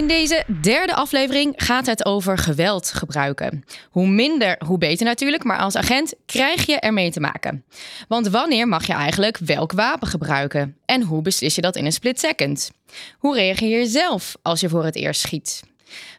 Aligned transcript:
In 0.00 0.08
deze 0.08 0.44
derde 0.60 0.94
aflevering 0.94 1.52
gaat 1.56 1.86
het 1.86 2.04
over 2.04 2.38
geweld 2.38 2.92
gebruiken. 2.92 3.64
Hoe 3.90 4.08
minder, 4.08 4.60
hoe 4.66 4.78
beter 4.78 5.06
natuurlijk, 5.06 5.44
maar 5.44 5.58
als 5.58 5.76
agent 5.76 6.14
krijg 6.26 6.66
je 6.66 6.78
ermee 6.78 7.10
te 7.10 7.20
maken. 7.20 7.64
Want 8.08 8.28
wanneer 8.28 8.68
mag 8.68 8.86
je 8.86 8.92
eigenlijk 8.92 9.38
welk 9.38 9.72
wapen 9.72 10.08
gebruiken? 10.08 10.76
En 10.84 11.02
hoe 11.02 11.22
beslis 11.22 11.54
je 11.54 11.60
dat 11.60 11.76
in 11.76 11.84
een 11.84 11.92
split 11.92 12.20
second? 12.20 12.70
Hoe 13.18 13.34
reageer 13.34 13.78
je 13.78 13.86
zelf 13.86 14.36
als 14.42 14.60
je 14.60 14.68
voor 14.68 14.84
het 14.84 14.96
eerst 14.96 15.20
schiet? 15.20 15.62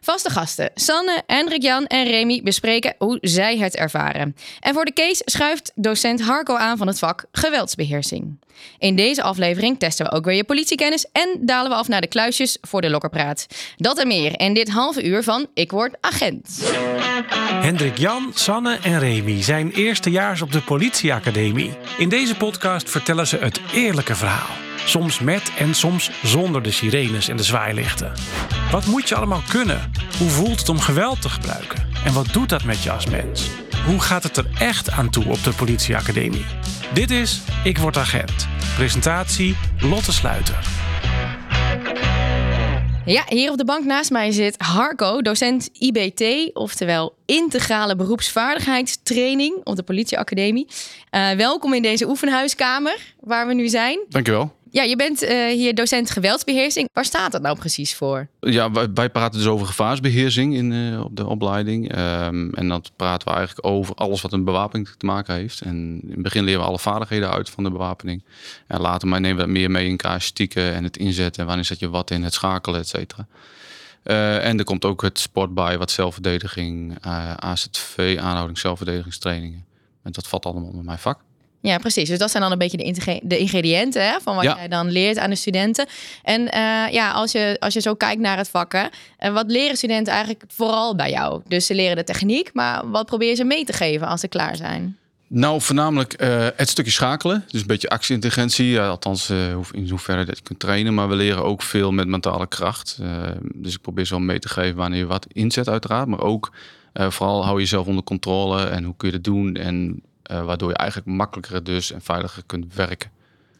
Vaste 0.00 0.30
gasten 0.30 0.70
Sanne, 0.74 1.22
Hendrik 1.26 1.62
Jan 1.62 1.86
en 1.86 2.04
Remy 2.04 2.40
bespreken 2.42 2.94
hoe 2.98 3.18
zij 3.20 3.58
het 3.58 3.76
ervaren. 3.76 4.36
En 4.60 4.74
voor 4.74 4.84
de 4.84 4.92
case 4.92 5.22
schuift 5.24 5.72
docent 5.74 6.22
Harco 6.22 6.56
aan 6.56 6.76
van 6.76 6.86
het 6.86 6.98
vak 6.98 7.24
geweldsbeheersing. 7.32 8.38
In 8.78 8.96
deze 8.96 9.22
aflevering 9.22 9.78
testen 9.78 10.06
we 10.06 10.12
ook 10.12 10.24
weer 10.24 10.34
je 10.34 10.44
politiekennis 10.44 11.06
en 11.12 11.38
dalen 11.40 11.70
we 11.70 11.76
af 11.76 11.88
naar 11.88 12.00
de 12.00 12.06
kluisjes 12.06 12.58
voor 12.60 12.80
de 12.80 12.90
lokkerpraat. 12.90 13.46
Dat 13.76 13.98
en 13.98 14.06
meer 14.06 14.40
in 14.40 14.54
dit 14.54 14.70
halve 14.70 15.04
uur 15.04 15.22
van 15.22 15.46
Ik 15.54 15.70
Word 15.70 15.96
Agent. 16.00 16.60
Hendrik 17.60 17.98
Jan, 17.98 18.30
Sanne 18.34 18.78
en 18.82 18.98
Remy 18.98 19.42
zijn 19.42 19.70
eerstejaars 19.70 20.42
op 20.42 20.52
de 20.52 20.62
politieacademie. 20.62 21.74
In 21.98 22.08
deze 22.08 22.36
podcast 22.36 22.90
vertellen 22.90 23.26
ze 23.26 23.36
het 23.36 23.60
eerlijke 23.72 24.14
verhaal. 24.14 24.71
Soms 24.84 25.20
met 25.20 25.52
en 25.58 25.74
soms 25.74 26.10
zonder 26.22 26.62
de 26.62 26.70
sirenes 26.70 27.28
en 27.28 27.36
de 27.36 27.42
zwaailichten. 27.42 28.12
Wat 28.70 28.86
moet 28.86 29.08
je 29.08 29.14
allemaal 29.14 29.42
kunnen? 29.48 29.90
Hoe 30.18 30.28
voelt 30.28 30.58
het 30.58 30.68
om 30.68 30.80
geweld 30.80 31.22
te 31.22 31.28
gebruiken? 31.28 31.88
En 32.04 32.12
wat 32.12 32.32
doet 32.32 32.48
dat 32.48 32.64
met 32.64 32.82
je 32.82 32.90
als 32.90 33.06
mens? 33.06 33.50
Hoe 33.86 34.00
gaat 34.00 34.22
het 34.22 34.36
er 34.36 34.46
echt 34.58 34.90
aan 34.90 35.10
toe 35.10 35.24
op 35.24 35.44
de 35.44 35.52
politieacademie? 35.52 36.44
Dit 36.92 37.10
is 37.10 37.40
Ik 37.64 37.78
Word 37.78 37.96
Agent. 37.96 38.48
Presentatie 38.76 39.56
Lotte 39.80 40.12
Sluiter. 40.12 40.58
Ja, 43.04 43.22
hier 43.28 43.50
op 43.50 43.56
de 43.56 43.64
bank 43.64 43.84
naast 43.84 44.10
mij 44.10 44.30
zit 44.30 44.62
Harco, 44.62 45.22
docent 45.22 45.70
IBT, 45.72 46.50
oftewel 46.54 47.14
integrale 47.26 47.96
beroepsvaardigheidstraining 47.96 49.60
op 49.64 49.76
de 49.76 49.82
politieacademie. 49.82 50.66
Uh, 51.10 51.30
welkom 51.30 51.74
in 51.74 51.82
deze 51.82 52.08
oefenhuiskamer 52.08 53.14
waar 53.20 53.46
we 53.46 53.54
nu 53.54 53.68
zijn. 53.68 53.98
Dankjewel. 54.08 54.52
Ja, 54.72 54.82
je 54.82 54.96
bent 54.96 55.22
uh, 55.22 55.46
hier 55.46 55.74
docent 55.74 56.10
geweldsbeheersing. 56.10 56.88
Waar 56.92 57.04
staat 57.04 57.32
dat 57.32 57.42
nou 57.42 57.56
precies 57.56 57.94
voor? 57.94 58.28
Ja, 58.40 58.70
wij, 58.94 59.10
praten 59.10 59.38
dus 59.38 59.48
over 59.48 59.66
gevaarsbeheersing 59.66 60.54
in, 60.54 60.70
uh, 60.70 61.04
op 61.04 61.16
de 61.16 61.26
opleiding. 61.26 61.98
Um, 61.98 62.54
en 62.54 62.68
dat 62.68 62.92
praten 62.96 63.28
we 63.28 63.34
eigenlijk 63.34 63.66
over 63.66 63.94
alles 63.94 64.20
wat 64.20 64.32
een 64.32 64.44
bewapening 64.44 64.88
te 64.96 65.06
maken 65.06 65.34
heeft. 65.34 65.60
En 65.60 66.00
in 66.02 66.10
het 66.10 66.22
begin 66.22 66.44
leren 66.44 66.60
we 66.60 66.66
alle 66.66 66.78
vaardigheden 66.78 67.30
uit 67.30 67.50
van 67.50 67.64
de 67.64 67.70
bewapening. 67.70 68.24
En 68.66 68.80
later 68.80 69.08
nemen 69.08 69.34
we 69.36 69.42
dat 69.42 69.48
meer 69.48 69.70
mee 69.70 69.88
in 69.88 69.96
casuïstieken 69.96 70.74
en 70.74 70.84
het 70.84 70.96
inzetten. 70.96 71.46
Wanneer 71.46 71.64
zet 71.64 71.78
je 71.78 71.88
wat 71.88 72.10
in, 72.10 72.22
het 72.22 72.34
schakelen, 72.34 72.80
et 72.80 72.88
cetera. 72.88 73.26
Uh, 74.04 74.46
en 74.46 74.58
er 74.58 74.64
komt 74.64 74.84
ook 74.84 75.02
het 75.02 75.18
sport 75.18 75.54
bij, 75.54 75.78
wat 75.78 75.90
zelfverdediging, 75.90 76.96
AZV, 77.36 78.18
aanhouding, 78.20 78.58
zelfverdedigingstrainingen. 78.58 79.64
En 80.02 80.12
dat 80.12 80.28
valt 80.28 80.46
allemaal 80.46 80.68
onder 80.68 80.84
mijn 80.84 80.98
vak. 80.98 81.18
Ja, 81.62 81.78
precies. 81.78 82.08
Dus 82.08 82.18
dat 82.18 82.30
zijn 82.30 82.42
dan 82.42 82.52
een 82.52 82.58
beetje 82.58 82.76
de, 82.76 83.20
de 83.22 83.38
ingrediënten 83.38 84.04
hè, 84.04 84.20
van 84.22 84.34
wat 84.34 84.44
ja. 84.44 84.56
jij 84.56 84.68
dan 84.68 84.90
leert 84.90 85.18
aan 85.18 85.30
de 85.30 85.36
studenten. 85.36 85.86
En 86.22 86.40
uh, 86.40 86.92
ja, 86.92 87.10
als 87.10 87.32
je, 87.32 87.56
als 87.58 87.74
je 87.74 87.80
zo 87.80 87.94
kijkt 87.94 88.20
naar 88.20 88.36
het 88.36 88.48
vakken, 88.48 88.90
uh, 89.20 89.32
wat 89.32 89.50
leren 89.50 89.76
studenten 89.76 90.12
eigenlijk 90.12 90.44
vooral 90.48 90.96
bij 90.96 91.10
jou? 91.10 91.42
Dus 91.48 91.66
ze 91.66 91.74
leren 91.74 91.96
de 91.96 92.04
techniek, 92.04 92.50
maar 92.52 92.90
wat 92.90 93.06
probeer 93.06 93.28
je 93.28 93.34
ze 93.34 93.44
mee 93.44 93.64
te 93.64 93.72
geven 93.72 94.06
als 94.06 94.20
ze 94.20 94.28
klaar 94.28 94.56
zijn? 94.56 94.96
Nou, 95.26 95.60
voornamelijk 95.60 96.22
uh, 96.22 96.46
het 96.56 96.68
stukje 96.68 96.90
schakelen. 96.90 97.44
Dus 97.50 97.60
een 97.60 97.66
beetje 97.66 97.88
actieintelligentie. 97.88 98.66
Ja, 98.66 98.88
althans, 98.88 99.30
in 99.70 99.88
hoeverre 99.88 100.24
dat 100.24 100.36
je 100.36 100.42
kunt 100.42 100.58
trainen. 100.58 100.94
Maar 100.94 101.08
we 101.08 101.14
leren 101.14 101.44
ook 101.44 101.62
veel 101.62 101.92
met 101.92 102.06
mentale 102.06 102.46
kracht. 102.46 102.98
dus 103.54 103.74
ik 103.74 103.80
probeer 103.80 104.04
zo 104.04 104.18
mee 104.18 104.38
te 104.38 104.48
geven 104.48 104.76
wanneer 104.76 104.98
je 104.98 105.06
wat 105.06 105.26
inzet, 105.32 105.68
uiteraard. 105.68 106.08
Maar 106.08 106.20
ook 106.20 106.52
vooral 106.92 107.42
hou 107.44 107.54
je 107.54 107.62
jezelf 107.62 107.86
onder 107.86 108.04
controle. 108.04 108.64
En 108.64 108.84
hoe 108.84 108.96
kun 108.96 109.08
je 109.08 109.14
dat 109.14 109.24
doen? 109.24 109.54
En 109.54 110.02
uh, 110.30 110.44
waardoor 110.44 110.68
je 110.68 110.76
eigenlijk 110.76 111.08
makkelijker 111.08 111.64
dus 111.64 111.92
en 111.92 112.00
veiliger 112.02 112.42
kunt 112.46 112.74
werken. 112.74 113.10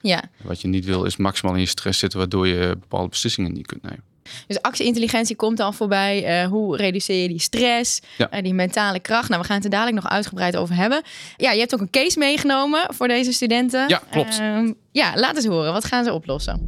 Ja. 0.00 0.22
Wat 0.42 0.60
je 0.60 0.68
niet 0.68 0.84
wil 0.84 1.04
is 1.04 1.16
maximaal 1.16 1.54
in 1.54 1.60
je 1.60 1.66
stress 1.66 1.98
zitten, 1.98 2.18
waardoor 2.18 2.46
je 2.46 2.76
bepaalde 2.80 3.08
beslissingen 3.08 3.52
niet 3.52 3.66
kunt 3.66 3.82
nemen. 3.82 4.02
Dus 4.46 4.62
actieintelligentie 4.62 5.36
komt 5.36 5.56
dan 5.56 5.74
voorbij. 5.74 6.42
Uh, 6.44 6.48
hoe 6.48 6.76
reduceer 6.76 7.22
je 7.22 7.28
die 7.28 7.38
stress, 7.38 8.00
ja. 8.18 8.34
uh, 8.34 8.42
die 8.42 8.54
mentale 8.54 9.00
kracht? 9.00 9.28
Nou, 9.28 9.40
we 9.40 9.46
gaan 9.46 9.56
het 9.56 9.64
er 9.64 9.70
dadelijk 9.70 10.02
nog 10.02 10.12
uitgebreid 10.12 10.56
over 10.56 10.74
hebben. 10.74 11.02
Ja, 11.36 11.52
je 11.52 11.58
hebt 11.58 11.74
ook 11.74 11.80
een 11.80 11.90
case 11.90 12.18
meegenomen 12.18 12.94
voor 12.94 13.08
deze 13.08 13.32
studenten. 13.32 13.88
Ja, 13.88 14.02
klopt. 14.10 14.40
Uh, 14.40 14.70
ja, 14.92 15.12
laat 15.14 15.36
eens 15.36 15.46
horen. 15.46 15.72
Wat 15.72 15.84
gaan 15.84 16.04
ze 16.04 16.12
oplossen? 16.12 16.66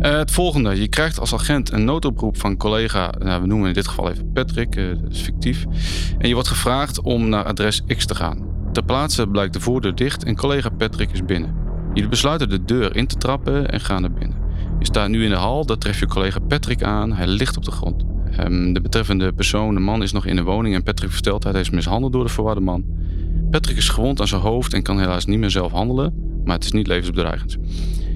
Uh, 0.00 0.16
het 0.16 0.30
volgende. 0.30 0.80
Je 0.80 0.88
krijgt 0.88 1.18
als 1.18 1.34
agent 1.34 1.72
een 1.72 1.84
noodoproep 1.84 2.38
van 2.38 2.56
collega, 2.56 3.12
nou, 3.18 3.40
we 3.40 3.46
noemen 3.46 3.68
in 3.68 3.74
dit 3.74 3.88
geval 3.88 4.10
even 4.10 4.32
Patrick, 4.32 4.76
uh, 4.76 4.88
dat 5.02 5.12
is 5.12 5.20
fictief. 5.20 5.64
En 6.18 6.28
je 6.28 6.34
wordt 6.34 6.48
gevraagd 6.48 7.00
om 7.00 7.28
naar 7.28 7.44
adres 7.44 7.82
X 7.96 8.06
te 8.06 8.14
gaan. 8.14 8.55
Ter 8.76 8.84
plaatse 8.84 9.26
blijkt 9.26 9.52
de 9.52 9.60
voordeur 9.60 9.94
dicht 9.94 10.24
en 10.24 10.36
collega 10.36 10.68
Patrick 10.68 11.10
is 11.12 11.24
binnen. 11.24 11.54
Jullie 11.94 12.08
besluiten 12.08 12.48
de 12.48 12.64
deur 12.64 12.96
in 12.96 13.06
te 13.06 13.16
trappen 13.16 13.70
en 13.70 13.80
gaan 13.80 14.00
naar 14.00 14.12
binnen. 14.12 14.36
Je 14.78 14.84
staat 14.84 15.08
nu 15.08 15.24
in 15.24 15.30
de 15.30 15.36
hal, 15.36 15.66
daar 15.66 15.78
tref 15.78 16.00
je 16.00 16.06
collega 16.06 16.38
Patrick 16.38 16.82
aan. 16.82 17.12
Hij 17.12 17.26
ligt 17.26 17.56
op 17.56 17.64
de 17.64 17.70
grond. 17.70 18.04
Um, 18.40 18.72
de 18.72 18.80
betreffende 18.80 19.32
persoon, 19.32 19.74
de 19.74 19.80
man, 19.80 20.02
is 20.02 20.12
nog 20.12 20.26
in 20.26 20.36
de 20.36 20.42
woning 20.42 20.74
en 20.74 20.82
Patrick 20.82 21.10
vertelt 21.10 21.42
dat 21.42 21.52
hij 21.52 21.60
is 21.60 21.70
mishandeld 21.70 22.12
door 22.12 22.24
de 22.24 22.30
verwarde 22.30 22.60
man. 22.60 22.84
Patrick 23.50 23.76
is 23.76 23.88
gewond 23.88 24.20
aan 24.20 24.28
zijn 24.28 24.40
hoofd 24.40 24.72
en 24.72 24.82
kan 24.82 24.98
helaas 24.98 25.26
niet 25.26 25.38
meer 25.38 25.50
zelf 25.50 25.72
handelen, 25.72 26.14
maar 26.44 26.54
het 26.54 26.64
is 26.64 26.72
niet 26.72 26.86
levensbedreigend. 26.86 27.56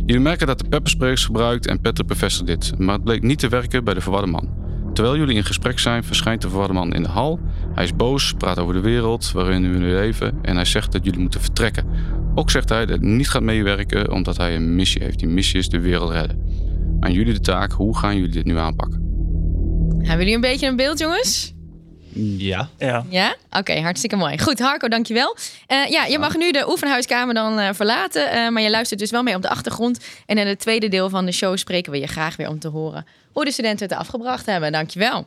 Jullie 0.06 0.22
merken 0.22 0.47
dat 0.47 0.59
de 0.59 0.69
pepperspray 0.69 1.12
is 1.12 1.25
gebruikt 1.25 1.66
en 1.66 1.81
Patrick 1.81 2.06
bevestigt 2.06 2.47
dit, 2.47 2.78
maar 2.78 2.94
het 2.94 3.04
bleek 3.04 3.22
niet 3.22 3.38
te 3.38 3.49
werken 3.49 3.84
bij 3.84 3.94
de 3.94 4.00
verwarde 4.00 4.26
man. 4.26 4.60
Terwijl 4.93 5.16
jullie 5.16 5.37
in 5.37 5.44
gesprek 5.44 5.78
zijn, 5.78 6.04
verschijnt 6.04 6.43
de 6.43 6.49
verwarde 6.49 6.72
man 6.72 6.93
in 6.93 7.03
de 7.03 7.09
hal. 7.09 7.41
Hij 7.75 7.84
is 7.84 7.97
boos, 7.97 8.32
praat 8.32 8.58
over 8.58 8.75
de 8.75 8.81
wereld 8.81 9.32
waarin 9.32 9.72
we 9.72 9.78
nu 9.78 9.91
leven 9.91 10.38
en 10.42 10.54
hij 10.54 10.64
zegt 10.64 10.92
dat 10.92 11.04
jullie 11.04 11.20
moeten 11.20 11.41
vertrekken. 11.41 11.86
Ook 12.34 12.50
zegt 12.50 12.69
hij 12.69 12.86
dat 12.86 13.00
hij 13.00 13.08
niet 13.08 13.28
gaat 13.28 13.42
meewerken 13.42 14.12
omdat 14.12 14.36
hij 14.36 14.54
een 14.54 14.75
missie 14.75 15.03
heeft. 15.03 15.19
Die 15.19 15.28
missie 15.28 15.58
is 15.58 15.69
de 15.69 15.81
wereld 15.81 16.10
redden. 16.10 16.42
Aan 17.00 17.12
jullie 17.12 17.32
de 17.32 17.41
taak, 17.41 17.72
hoe 17.72 17.98
gaan 17.98 18.16
jullie 18.16 18.31
dit 18.31 18.44
nu 18.44 18.56
aanpakken? 18.56 18.98
Hebben 19.98 20.19
jullie 20.19 20.34
een 20.34 20.41
beetje 20.41 20.66
een 20.66 20.76
beeld, 20.76 20.98
jongens? 20.98 21.54
Ja. 22.12 22.69
Ja? 22.78 23.04
ja? 23.08 23.36
Oké, 23.47 23.58
okay, 23.58 23.81
hartstikke 23.81 24.16
mooi. 24.16 24.38
Goed, 24.38 24.58
Harco, 24.58 24.88
dankjewel. 24.88 25.37
Uh, 25.69 25.87
ja, 25.87 26.04
je 26.04 26.19
mag 26.19 26.37
nu 26.37 26.52
de 26.52 26.70
oefenhuiskamer 26.70 27.34
dan 27.34 27.58
uh, 27.58 27.69
verlaten. 27.72 28.37
Uh, 28.37 28.48
maar 28.48 28.62
je 28.62 28.70
luistert 28.70 29.00
dus 29.00 29.10
wel 29.10 29.22
mee 29.22 29.34
op 29.34 29.42
de 29.42 29.48
achtergrond. 29.48 30.04
En 30.26 30.38
in 30.38 30.47
het 30.47 30.58
tweede 30.58 30.88
deel 30.88 31.08
van 31.08 31.26
de 31.26 31.32
show 31.32 31.56
spreken 31.56 31.92
we 31.92 31.98
je 31.98 32.06
graag 32.06 32.37
weer 32.37 32.48
om 32.48 32.58
te 32.58 32.69
horen 32.69 33.06
hoe 33.32 33.44
de 33.44 33.52
studenten 33.52 33.88
het 33.88 33.98
afgebracht 33.98 34.47
hebben. 34.47 34.72
Dankjewel. 34.72 35.26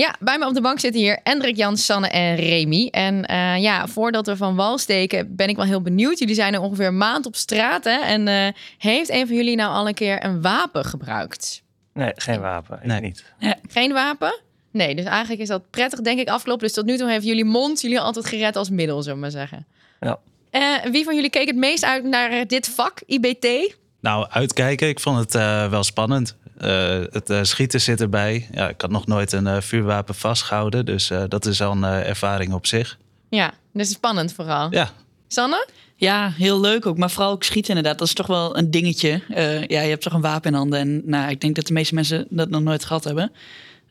Ja, 0.00 0.14
bij 0.20 0.38
me 0.38 0.46
op 0.46 0.54
de 0.54 0.60
bank 0.60 0.80
zitten 0.80 1.00
hier 1.00 1.20
Hendrik, 1.22 1.56
Jans, 1.56 1.84
Sanne 1.84 2.08
en 2.08 2.36
Remy. 2.36 2.88
En 2.90 3.24
ja, 3.60 3.86
voordat 3.86 4.26
we 4.26 4.36
van 4.36 4.56
wal 4.56 4.78
steken, 4.78 5.36
ben 5.36 5.48
ik 5.48 5.56
wel 5.56 5.64
heel 5.64 5.82
benieuwd. 5.82 6.18
Jullie 6.18 6.34
zijn 6.34 6.54
er 6.54 6.60
ongeveer 6.60 6.86
een 6.86 6.96
maand 6.96 7.26
op 7.26 7.36
straat. 7.36 7.84
Hè? 7.84 8.00
En 8.00 8.54
heeft 8.78 9.10
een 9.10 9.26
van 9.26 9.36
jullie 9.36 9.56
nou 9.56 9.72
al 9.72 9.88
een 9.88 9.94
keer 9.94 10.24
een 10.24 10.42
wapen 10.42 10.84
gebruikt? 10.84 11.62
Nee, 11.94 12.12
geen 12.14 12.40
wapen. 12.40 12.80
Nee, 12.82 13.00
niet. 13.00 13.24
Ja. 13.38 13.56
Geen 13.68 13.92
wapen? 13.92 14.40
Nee, 14.70 14.94
dus 14.94 15.04
eigenlijk 15.04 15.40
is 15.40 15.48
dat 15.48 15.70
prettig, 15.70 16.00
denk 16.00 16.20
ik, 16.20 16.28
afgelopen. 16.28 16.64
Dus 16.64 16.74
tot 16.74 16.84
nu 16.84 16.96
toe 16.96 17.10
heeft 17.10 17.24
jullie 17.24 17.44
mond 17.44 17.80
jullie 17.80 18.00
altijd 18.00 18.26
gered 18.26 18.56
als 18.56 18.70
middel, 18.70 19.02
zullen 19.02 19.14
we 19.14 19.20
maar 19.20 19.30
zeggen. 19.30 19.66
Ja. 20.00 20.18
Uh, 20.52 20.90
wie 20.92 21.04
van 21.04 21.14
jullie 21.14 21.30
keek 21.30 21.46
het 21.46 21.56
meest 21.56 21.84
uit 21.84 22.04
naar 22.04 22.46
dit 22.46 22.68
vak, 22.68 23.00
IBT? 23.06 23.74
Nou, 24.00 24.26
uitkijken. 24.30 24.88
Ik 24.88 25.00
vond 25.00 25.18
het 25.18 25.34
uh, 25.34 25.70
wel 25.70 25.82
spannend. 25.82 26.36
Uh, 26.64 26.98
het 27.10 27.48
schieten 27.48 27.80
zit 27.80 28.00
erbij. 28.00 28.48
Ja, 28.52 28.68
ik 28.68 28.80
had 28.80 28.90
nog 28.90 29.06
nooit 29.06 29.32
een 29.32 29.62
vuurwapen 29.62 30.14
vastgehouden. 30.14 30.86
Dus 30.86 31.10
dat 31.28 31.46
is 31.46 31.62
al 31.62 31.72
een 31.72 31.84
ervaring 31.84 32.52
op 32.52 32.66
zich. 32.66 32.98
Ja, 33.28 33.52
dus 33.72 33.90
spannend 33.90 34.32
vooral. 34.32 34.70
Ja. 34.70 34.90
Sanne? 35.28 35.68
Ja, 35.96 36.32
heel 36.36 36.60
leuk 36.60 36.86
ook. 36.86 36.98
Maar 36.98 37.10
vooral 37.10 37.30
ook 37.30 37.42
schieten 37.42 37.76
inderdaad. 37.76 37.98
Dat 37.98 38.08
is 38.08 38.14
toch 38.14 38.26
wel 38.26 38.56
een 38.56 38.70
dingetje. 38.70 39.22
Uh, 39.30 39.66
ja, 39.66 39.80
je 39.80 39.88
hebt 39.88 40.02
toch 40.02 40.12
een 40.12 40.20
wapen 40.20 40.50
in 40.50 40.56
handen. 40.56 40.78
En 40.78 41.02
nou, 41.04 41.30
ik 41.30 41.40
denk 41.40 41.54
dat 41.54 41.66
de 41.66 41.72
meeste 41.72 41.94
mensen 41.94 42.26
dat 42.30 42.48
nog 42.48 42.62
nooit 42.62 42.84
gehad 42.84 43.04
hebben. 43.04 43.32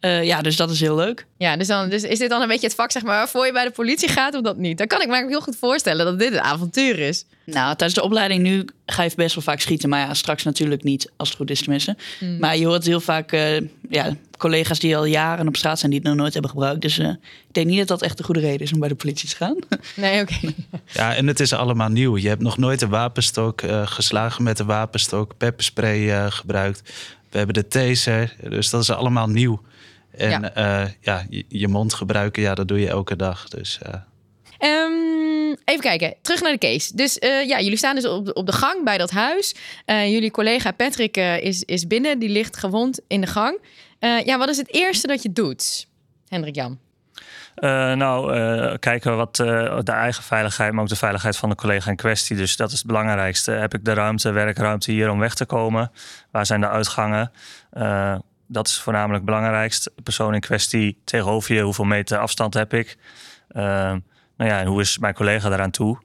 Uh, 0.01 0.23
ja, 0.23 0.41
dus 0.41 0.55
dat 0.55 0.69
is 0.69 0.79
heel 0.79 0.95
leuk. 0.95 1.25
Ja, 1.37 1.57
dus, 1.57 1.67
dan, 1.67 1.89
dus 1.89 2.03
is 2.03 2.19
dit 2.19 2.29
dan 2.29 2.41
een 2.41 2.47
beetje 2.47 2.67
het 2.67 2.75
vak 2.75 2.91
zeg 2.91 3.03
maar, 3.03 3.17
waarvoor 3.17 3.45
je 3.45 3.51
bij 3.51 3.63
de 3.63 3.71
politie 3.71 4.09
gaat 4.09 4.35
of 4.35 4.41
dat 4.41 4.57
niet? 4.57 4.77
Dan 4.77 4.87
kan 4.87 5.01
ik 5.01 5.07
me 5.07 5.25
heel 5.27 5.41
goed 5.41 5.55
voorstellen 5.55 6.05
dat 6.05 6.19
dit 6.19 6.33
een 6.33 6.41
avontuur 6.41 6.99
is. 6.99 7.25
Nou, 7.45 7.67
tijdens 7.67 7.93
de 7.93 8.03
opleiding 8.03 8.43
nu 8.43 8.65
ga 8.85 9.03
je 9.03 9.11
best 9.15 9.35
wel 9.35 9.43
vaak 9.43 9.59
schieten. 9.59 9.89
Maar 9.89 9.99
ja, 9.99 10.13
straks 10.13 10.43
natuurlijk 10.43 10.83
niet, 10.83 11.11
als 11.17 11.29
het 11.29 11.37
goed 11.37 11.49
is 11.49 11.59
tenminste. 11.59 11.95
Hmm. 12.19 12.39
Maar 12.39 12.57
je 12.57 12.65
hoort 12.65 12.85
heel 12.85 12.99
vaak 12.99 13.31
uh, 13.31 13.59
ja, 13.89 14.15
collega's 14.37 14.79
die 14.79 14.97
al 14.97 15.05
jaren 15.05 15.47
op 15.47 15.55
straat 15.55 15.79
zijn... 15.79 15.91
die 15.91 15.99
het 15.99 16.09
nog 16.09 16.17
nooit 16.17 16.33
hebben 16.33 16.51
gebruikt. 16.51 16.81
Dus 16.81 16.99
uh, 16.99 17.07
ik 17.07 17.17
denk 17.51 17.67
niet 17.67 17.77
dat 17.77 17.87
dat 17.87 18.01
echt 18.01 18.19
een 18.19 18.25
goede 18.25 18.39
reden 18.39 18.59
is 18.59 18.73
om 18.73 18.79
bij 18.79 18.89
de 18.89 18.95
politie 18.95 19.29
te 19.29 19.35
gaan. 19.35 19.55
Nee, 19.95 20.21
oké. 20.21 20.33
Okay. 20.33 20.55
Ja, 20.93 21.15
en 21.15 21.27
het 21.27 21.39
is 21.39 21.53
allemaal 21.53 21.89
nieuw. 21.89 22.17
Je 22.17 22.27
hebt 22.27 22.41
nog 22.41 22.57
nooit 22.57 22.81
een 22.81 22.89
wapenstok 22.89 23.61
uh, 23.61 23.87
geslagen 23.87 24.43
met 24.43 24.59
een 24.59 24.65
wapenstok... 24.65 25.37
pepperspray 25.37 26.31
gebruikt. 26.31 26.81
We 27.29 27.37
hebben 27.37 27.55
de 27.55 27.67
taser, 27.67 28.35
dus 28.49 28.69
dat 28.69 28.81
is 28.81 28.89
allemaal 28.89 29.27
nieuw. 29.27 29.61
En 30.11 30.29
ja, 30.29 30.57
uh, 30.83 30.89
ja 31.01 31.25
je, 31.29 31.45
je, 31.47 31.67
mond 31.67 31.93
gebruiken, 31.93 32.41
ja, 32.41 32.55
dat 32.55 32.67
doe 32.67 32.79
je 32.79 32.87
elke 32.89 33.15
dag. 33.15 33.47
Dus, 33.47 33.79
uh. 33.87 33.93
um, 34.85 35.55
Even 35.65 35.81
kijken, 35.81 36.15
terug 36.21 36.41
naar 36.41 36.51
de 36.51 36.57
case. 36.57 36.95
Dus 36.95 37.19
eh, 37.19 37.47
ja, 37.47 37.59
jullie 37.59 37.77
staan 37.77 37.95
dus 37.95 38.05
op, 38.07 38.25
de- 38.25 38.33
op 38.33 38.45
de 38.45 38.51
gang 38.53 38.83
bij 38.83 38.97
dat 38.97 39.11
huis. 39.11 39.55
Eh, 39.85 40.11
jullie 40.11 40.31
collega 40.31 40.71
Patrick 40.71 41.17
eh, 41.17 41.41
is, 41.43 41.63
is 41.63 41.87
binnen, 41.87 42.19
die 42.19 42.29
ligt 42.29 42.57
gewond 42.57 42.99
in 43.07 43.21
de 43.21 43.27
gang. 43.27 43.57
Eh, 43.99 44.25
ja, 44.25 44.37
wat 44.37 44.49
is 44.49 44.57
het 44.57 44.73
eerste 44.73 45.07
dat 45.07 45.23
je 45.23 45.31
doet, 45.33 45.87
Hendrik 46.27 46.55
Jan? 46.55 46.79
Eh, 47.55 47.93
nou, 47.93 48.35
eh, 48.35 48.73
kijken 48.79 49.15
wat 49.17 49.39
eh, 49.39 49.79
de 49.83 49.91
eigen 49.91 50.23
veiligheid, 50.23 50.71
maar 50.73 50.81
ook 50.83 50.89
de 50.89 50.95
veiligheid 50.95 51.37
van 51.37 51.49
de 51.49 51.55
collega 51.55 51.89
in 51.89 51.95
kwestie. 51.95 52.35
Dus 52.35 52.55
dat 52.55 52.71
is 52.71 52.77
het 52.77 52.87
belangrijkste. 52.87 53.51
Heb 53.51 53.73
ik 53.73 53.85
de 53.85 53.93
ruimte, 53.93 54.31
werkruimte 54.31 54.91
hier 54.91 55.09
om 55.09 55.19
weg 55.19 55.33
te 55.35 55.45
komen? 55.45 55.91
Waar 56.31 56.45
zijn 56.45 56.61
de 56.61 56.69
uitgangen? 56.69 57.31
Eh, 58.49 58.55
dat 58.55 58.67
is 58.67 58.79
voornamelijk 58.79 59.25
het 59.25 59.35
belangrijkst. 59.35 59.83
De 59.95 60.01
persoon 60.01 60.33
in 60.33 60.39
kwestie 60.39 61.01
tegenover 61.03 61.55
je, 61.55 61.61
hoeveel 61.61 61.85
meter 61.85 62.17
afstand 62.17 62.53
heb 62.53 62.73
ik? 62.73 62.97
Eh, 63.47 63.63
nou 64.37 64.49
ja, 64.49 64.59
en 64.59 64.67
hoe 64.67 64.81
is 64.81 64.97
mijn 64.97 65.13
collega 65.13 65.49
daaraan 65.49 65.71
toe? 65.71 65.97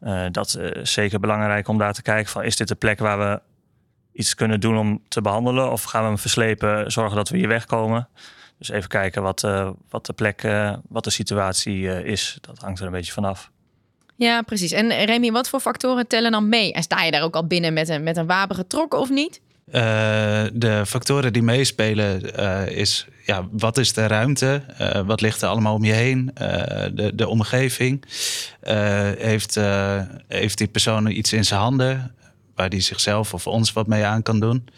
Eh, 0.00 0.26
dat 0.30 0.56
is 0.56 0.92
zeker 0.92 1.20
belangrijk 1.20 1.68
om 1.68 1.78
daar 1.78 1.92
te 1.92 2.02
kijken 2.02 2.30
van... 2.30 2.44
is 2.44 2.56
dit 2.56 2.68
de 2.68 2.74
plek 2.74 2.98
waar 2.98 3.18
we 3.18 3.40
iets 4.12 4.34
kunnen 4.34 4.60
doen 4.60 4.78
om 4.78 5.02
te 5.08 5.20
behandelen? 5.20 5.72
Of 5.72 5.82
gaan 5.82 6.02
we 6.02 6.08
hem 6.08 6.18
verslepen, 6.18 6.92
zorgen 6.92 7.16
dat 7.16 7.28
we 7.28 7.36
hier 7.36 7.48
wegkomen? 7.48 8.08
Dus 8.58 8.68
even 8.68 8.88
kijken 8.88 9.22
wat, 9.22 9.44
eh, 9.44 9.70
wat 9.88 10.06
de 10.06 10.12
plek, 10.12 10.42
eh, 10.42 10.76
wat 10.88 11.04
de 11.04 11.10
situatie 11.10 11.90
eh, 11.90 12.04
is. 12.04 12.38
Dat 12.40 12.58
hangt 12.58 12.80
er 12.80 12.86
een 12.86 12.92
beetje 12.92 13.12
vanaf. 13.12 13.50
Ja, 14.16 14.42
precies. 14.42 14.72
En 14.72 14.90
eh, 14.90 15.04
Remy, 15.04 15.30
wat 15.30 15.48
voor 15.48 15.60
factoren 15.60 16.06
tellen 16.06 16.30
dan 16.30 16.48
mee? 16.48 16.72
En 16.72 16.82
sta 16.82 17.02
je 17.02 17.10
daar 17.10 17.22
ook 17.22 17.34
al 17.34 17.46
binnen 17.46 17.72
met 17.72 17.88
een, 17.88 18.02
met 18.02 18.16
een 18.16 18.26
wapen 18.26 18.56
getrokken 18.56 18.98
of 18.98 19.10
niet? 19.10 19.40
Eh, 19.70 20.44
de 20.52 20.82
factoren 20.86 21.32
die 21.32 21.42
meespelen 21.42 22.34
eh, 22.34 22.76
is 22.76 23.06
ja, 23.24 23.48
wat 23.50 23.78
is 23.78 23.92
de 23.92 24.06
ruimte? 24.06 24.62
Eh, 24.78 25.00
wat 25.06 25.20
ligt 25.20 25.42
er 25.42 25.48
allemaal 25.48 25.74
om 25.74 25.84
je 25.84 25.92
heen? 25.92 26.30
De, 26.94 27.12
de 27.14 27.28
omgeving. 27.28 28.04
Heeft, 29.18 29.58
heeft 30.28 30.58
die 30.58 30.66
persoon 30.66 31.10
iets 31.10 31.32
in 31.32 31.44
zijn 31.44 31.60
handen 31.60 32.14
waar 32.54 32.68
die 32.68 32.80
zichzelf 32.80 33.34
of 33.34 33.46
ons 33.46 33.72
wat 33.72 33.86
mee 33.86 34.04
aan 34.04 34.22
kan 34.22 34.40
doen? 34.40 34.68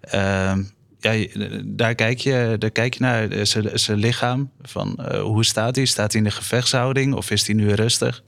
Ehm, 0.00 0.62
ja, 1.00 1.26
daar 1.64 1.94
kijk 1.94 2.18
je, 2.18 2.56
daar 2.58 2.70
kijk 2.70 2.94
je 2.94 3.00
naar 3.00 3.46
zijn, 3.74 3.98
lichaam. 3.98 4.50
Van, 4.62 5.00
hoe 5.20 5.44
staat 5.44 5.76
hij? 5.76 5.84
Staat 5.84 6.12
hij 6.12 6.20
in 6.20 6.28
de 6.28 6.34
gevechtshouding 6.34 7.14
of 7.14 7.30
is 7.30 7.46
hij 7.46 7.54
nu 7.54 7.72
rustig? 7.72 8.22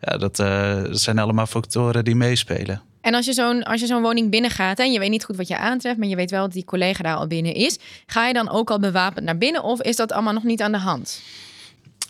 Ja, 0.00 0.16
dat 0.16 0.36
zijn 0.90 1.18
allemaal 1.18 1.46
factoren 1.46 2.04
die 2.04 2.16
meespelen. 2.16 2.82
En 3.06 3.14
als 3.14 3.26
je 3.26 3.32
zo'n 3.32 3.64
zo'n 3.74 4.02
woning 4.02 4.30
binnengaat 4.30 4.78
en 4.78 4.92
je 4.92 4.98
weet 4.98 5.10
niet 5.10 5.24
goed 5.24 5.36
wat 5.36 5.48
je 5.48 5.56
aantreft, 5.56 5.98
maar 5.98 6.08
je 6.08 6.16
weet 6.16 6.30
wel 6.30 6.42
dat 6.42 6.52
die 6.52 6.64
collega 6.64 7.02
daar 7.02 7.16
al 7.16 7.26
binnen 7.26 7.54
is, 7.54 7.78
ga 8.06 8.26
je 8.26 8.32
dan 8.34 8.50
ook 8.50 8.70
al 8.70 8.78
bewapend 8.78 9.24
naar 9.24 9.38
binnen 9.38 9.62
of 9.62 9.82
is 9.82 9.96
dat 9.96 10.12
allemaal 10.12 10.32
nog 10.32 10.42
niet 10.42 10.62
aan 10.62 10.72
de 10.72 10.78
hand? 10.78 11.20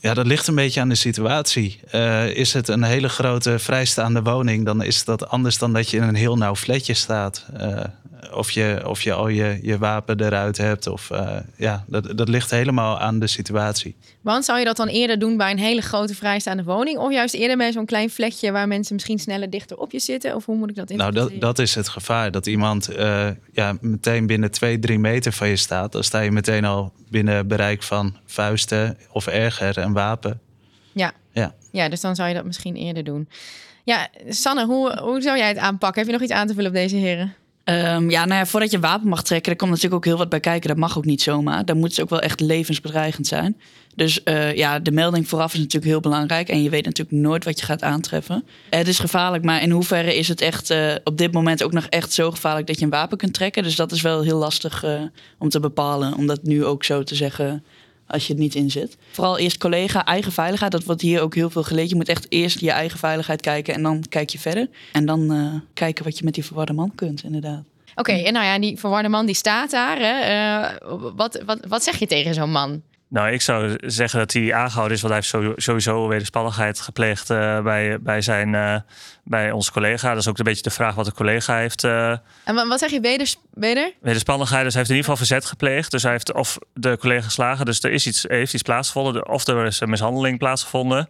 Ja, 0.01 0.15
dat 0.15 0.27
ligt 0.27 0.47
een 0.47 0.55
beetje 0.55 0.81
aan 0.81 0.89
de 0.89 0.95
situatie. 0.95 1.81
Eh, 1.91 2.27
is 2.37 2.53
het 2.53 2.69
een 2.69 2.83
hele 2.83 3.09
grote 3.09 3.59
vrijstaande 3.59 4.23
woning, 4.23 4.65
dan 4.65 4.83
is 4.83 5.05
dat 5.05 5.29
anders 5.29 5.59
dan 5.59 5.73
dat 5.73 5.91
je 5.91 5.97
in 5.97 6.03
een 6.03 6.15
heel 6.15 6.37
nauw 6.37 6.55
flatje 6.57 6.95
staat. 6.95 7.47
Eh, 7.57 7.85
of, 8.33 8.51
je, 8.51 8.83
of 8.87 9.03
je 9.03 9.13
al 9.13 9.29
je, 9.29 9.59
je 9.63 9.79
wapen 9.79 10.21
eruit 10.21 10.57
hebt. 10.57 10.87
Of, 10.87 11.11
eh, 11.11 11.37
ja, 11.57 11.85
dat, 11.87 12.17
dat 12.17 12.29
ligt 12.29 12.51
helemaal 12.51 13.01
aan 13.01 13.19
de 13.19 13.27
situatie. 13.27 13.97
Want 14.21 14.45
zou 14.45 14.59
je 14.59 14.65
dat 14.65 14.77
dan 14.77 14.89
eerder 14.89 15.19
doen 15.19 15.37
bij 15.37 15.51
een 15.51 15.59
hele 15.59 15.81
grote 15.81 16.15
vrijstaande 16.15 16.65
woning 16.65 16.99
of 16.99 17.13
juist 17.13 17.35
eerder 17.35 17.57
bij 17.57 17.73
zo'n 17.73 17.87
klein 17.87 18.11
vlekje 18.11 18.53
waar 18.53 18.69
mensen 18.69 18.95
misschien 18.95 19.19
sneller 19.19 19.51
dichter 19.51 19.77
op 19.77 19.93
je 19.93 19.99
zitten? 19.99 20.35
Of 20.35 20.45
hoe 20.45 20.57
moet 20.57 20.71
ik 20.71 20.77
dat 20.77 20.89
Nou, 20.89 21.01
interpreteren? 21.01 21.41
dat, 21.41 21.57
dat 21.57 21.67
is 21.67 21.75
het 21.75 21.89
gevaar. 21.89 22.31
Dat 22.31 22.47
iemand 22.47 22.89
ja, 23.53 23.77
meteen 23.81 24.27
binnen 24.27 24.51
twee, 24.51 24.79
drie 24.79 24.99
meter 24.99 25.33
van 25.33 25.49
je 25.49 25.57
staat. 25.57 25.93
Dan 25.93 26.05
sta 26.05 26.21
je 26.21 26.31
meteen 26.33 26.65
al 26.65 26.93
binnen 27.11 27.49
bereik 27.49 27.83
van 27.83 28.17
vuisten 28.27 28.99
of 29.13 29.27
erger, 29.27 29.79
een 29.87 29.93
wapen. 29.93 30.41
Ja. 30.93 31.13
Ja. 31.33 31.55
ja, 31.73 31.89
dus 31.89 32.01
dan 32.01 32.15
zou 32.15 32.29
je 32.29 32.35
dat 32.35 32.45
misschien 32.45 32.77
eerder 32.77 33.05
doen. 33.05 33.29
Ja, 33.85 34.09
Sanne, 34.29 34.67
hoe, 34.67 34.99
hoe 35.01 35.21
zou 35.21 35.39
jij 35.39 35.49
het 35.49 35.59
aanpakken? 35.59 35.99
Heb 36.01 36.07
je 36.07 36.17
nog 36.19 36.23
iets 36.23 36.39
aan 36.39 36.47
te 36.47 36.55
vullen 36.55 36.71
op 36.71 36.77
deze 36.77 36.97
heren? 36.97 37.35
Ehm, 37.65 38.11
ja, 38.11 38.25
nou 38.25 38.39
ja, 38.39 38.47
voordat 38.47 38.71
je 38.71 38.77
een 38.77 38.83
wapen 38.83 39.09
mag 39.09 39.23
trekken, 39.23 39.47
daar 39.47 39.57
komt 39.57 39.71
natuurlijk 39.71 39.97
ook 39.97 40.05
heel 40.05 40.19
wat 40.19 40.29
bij 40.29 40.41
kijken. 40.41 40.69
Dat 40.69 40.79
mag 40.79 40.99
ook 40.99 41.05
niet 41.05 41.23
zomaar. 41.23 41.65
Dan 41.65 41.79
moet 41.79 41.91
het 41.91 42.01
ook 42.01 42.11
wel 42.11 42.21
echt 42.21 42.41
levensbedreigend 42.41 43.27
zijn. 43.27 43.57
Dus 43.95 44.23
eh, 44.23 44.55
ja, 44.55 44.79
de 44.79 44.91
melding 44.91 45.29
vooraf 45.29 45.53
is 45.53 45.59
natuurlijk 45.59 45.85
heel 45.85 46.01
belangrijk. 46.01 46.49
En 46.49 46.63
je 46.63 46.71
weet 46.71 46.85
natuurlijk 46.85 47.17
nooit 47.17 47.45
wat 47.45 47.59
je 47.59 47.65
gaat 47.65 47.83
aantreffen. 47.83 48.45
Het 48.71 48.89
is 48.89 48.99
gevaarlijk, 48.99 49.45
maar 49.45 49.63
in 49.63 49.71
hoeverre 49.71 50.17
is 50.17 50.29
het 50.29 50.41
echt 50.41 50.71
eh, 50.71 50.95
op 51.05 51.19
dit 51.19 51.33
moment 51.33 51.63
ook 51.63 51.73
nog 51.73 51.87
echt 51.87 52.13
zo 52.13 52.31
gevaarlijk 52.31 52.67
dat 52.67 52.79
je 52.79 52.85
een 52.85 52.91
wapen 52.91 53.19
kunt 53.19 53.35
trekken? 53.35 53.63
Dus 53.63 53.77
dat 53.77 53.93
is 53.93 54.03
wel 54.03 54.23
heel 54.23 54.39
lastig 54.39 54.85
eh, 54.85 55.01
om 55.39 55.49
te 55.49 55.61
bepalen. 55.61 56.15
Om 56.15 56.27
dat 56.27 56.43
nu 56.43 56.65
ook 56.65 56.85
zo 56.85 57.03
te 57.03 57.15
zeggen 57.15 57.65
als 58.07 58.27
je 58.27 58.33
het 58.33 58.43
niet 58.43 58.55
inzet. 58.55 58.97
Vooral 59.11 59.39
eerst 59.39 59.59
collega, 59.59 60.05
eigen 60.05 60.33
veiligheid. 60.33 60.73
Dat 60.73 60.85
wordt 60.85 61.01
hier 61.01 61.21
ook 61.21 61.35
heel 61.35 61.51
veel 61.51 61.63
geleerd. 61.63 61.91
Je 61.91 61.97
moet 61.97 62.09
echt 62.09 62.27
eerst 62.29 62.61
je 62.61 62.71
eigen 62.71 62.99
veiligheid 62.99 63.41
kijken 63.41 63.75
en 63.75 63.83
dan 63.83 64.05
kijk 64.09 64.31
je 64.31 64.39
verder. 64.39 64.69
En 64.93 65.07
dan 65.07 65.33
eh, 65.33 65.55
kijken 65.75 66.05
wat 66.05 66.19
je 66.19 66.25
met 66.25 66.35
die 66.35 66.45
verwarde 66.45 66.73
man 66.73 66.93
kunt, 66.95 67.23
inderdaad. 67.23 67.63
Oké, 67.95 68.13
en 68.13 68.33
nou 68.33 68.45
ja, 68.45 68.59
die 68.59 68.79
verwarde 68.79 69.09
man 69.09 69.27
die 69.27 69.35
staat 69.35 69.71
daar. 69.71 69.99
Hè? 69.99 70.19
Eh, 70.21 70.77
wat, 71.17 71.43
wat, 71.47 71.59
wat 71.69 71.83
zeg 71.83 71.99
je 71.99 72.07
tegen 72.07 72.35
zo'n 72.35 72.51
man? 72.51 72.83
Nou, 73.09 73.31
ik 73.31 73.43
zou 73.43 73.75
zeggen 73.81 74.19
dat 74.19 74.33
hij 74.33 74.55
aangehouden 74.55 74.97
is, 74.97 75.03
want 75.03 75.15
hij 75.15 75.23
heeft 75.43 75.63
sowieso- 75.63 76.09
wederspannigheid 76.09 76.81
gepleegd 76.81 77.31
eh, 77.31 77.61
bij, 77.63 78.01
bij, 78.01 78.21
zijn, 78.21 78.55
eh, 78.55 78.77
bij 79.25 79.51
onze 79.51 79.73
collega. 79.73 80.09
Dat 80.11 80.19
is 80.19 80.29
ook 80.29 80.39
een 80.39 80.45
beetje 80.45 80.63
de 80.63 80.71
vraag 80.71 80.95
wat 80.95 81.05
de 81.05 81.13
collega 81.13 81.57
heeft. 81.59 81.85
eh 81.85 82.11
En 82.45 82.55
wa- 82.55 82.67
wat 82.67 82.79
zeg 82.79 82.91
je 82.91 83.01
weder? 83.01 83.35
weder? 83.55 83.93
wederspannigheid, 84.01 84.65
dus 84.65 84.73
hij 84.73 84.83
heeft 84.83 84.91
in 84.93 84.97
ieder 84.97 85.11
geval 85.11 85.27
verzet 85.27 85.45
gepleegd. 85.51 85.91
Dus 85.91 86.03
hij 86.03 86.13
heeft 86.13 86.33
of 86.33 86.59
de 86.75 86.97
collega 87.01 87.25
geslagen, 87.25 87.65
dus 87.65 87.83
er 87.83 87.91
is 87.93 88.07
iets, 88.07 88.25
heeft 88.29 88.55
iets 88.55 88.63
plaatsgevonden, 88.63 89.29
of 89.29 89.47
er 89.47 89.67
is 89.67 89.81
een 89.81 89.91
mishandeling 89.91 90.39
plaatsgevonden. 90.39 91.09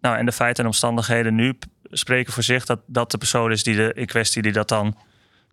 Nou, 0.00 0.16
en 0.16 0.26
de 0.26 0.32
feiten 0.32 0.62
en 0.64 0.68
omstandigheden 0.70 1.34
nu 1.34 1.58
spreken 1.90 2.32
voor 2.32 2.42
zich 2.42 2.64
dat 2.64 2.80
dat 2.86 3.10
de 3.10 3.18
persoon 3.18 3.52
is 3.52 3.62
die 3.62 3.76
de, 3.76 3.92
in 3.94 4.06
kwestie 4.06 4.42
die 4.42 4.52
dat 4.52 4.68
dan 4.68 4.96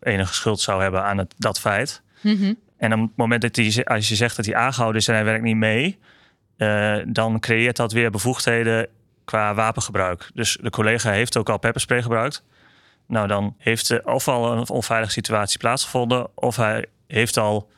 enige 0.01 0.33
schuld 0.33 0.59
zou 0.61 0.81
hebben 0.81 1.03
aan 1.03 1.17
het, 1.17 1.33
dat 1.37 1.59
feit. 1.59 2.01
Mhm. 2.21 2.53
En 2.81 2.93
op 2.93 2.99
het 2.99 3.17
moment 3.17 3.41
dat 3.41 3.55
hij, 3.55 3.85
als 3.85 4.09
je 4.09 4.15
zegt 4.15 4.35
dat 4.35 4.45
hij 4.45 4.55
aangehouden 4.55 5.01
is 5.01 5.07
en 5.07 5.13
hij 5.13 5.23
werkt 5.23 5.43
niet 5.43 5.55
mee, 5.55 5.99
eh, 6.57 6.97
dan 7.07 7.39
creëert 7.39 7.75
dat 7.75 7.91
weer 7.91 8.11
bevoegdheden 8.11 8.87
qua 9.25 9.53
wapengebruik. 9.53 10.29
Dus 10.33 10.57
de 10.61 10.69
collega 10.69 11.11
heeft 11.11 11.37
ook 11.37 11.49
al 11.49 11.57
pepperspray 11.57 12.01
gebruikt. 12.01 12.43
Nou, 13.07 13.27
dan 13.27 13.55
heeft 13.57 13.89
er 13.89 14.07
of 14.07 14.27
al 14.27 14.51
een 14.51 14.69
onveilige 14.69 15.11
situatie 15.11 15.59
plaatsgevonden, 15.59 16.27
of 16.35 16.55
hij 16.55 16.85
heeft 17.07 17.37
al 17.37 17.69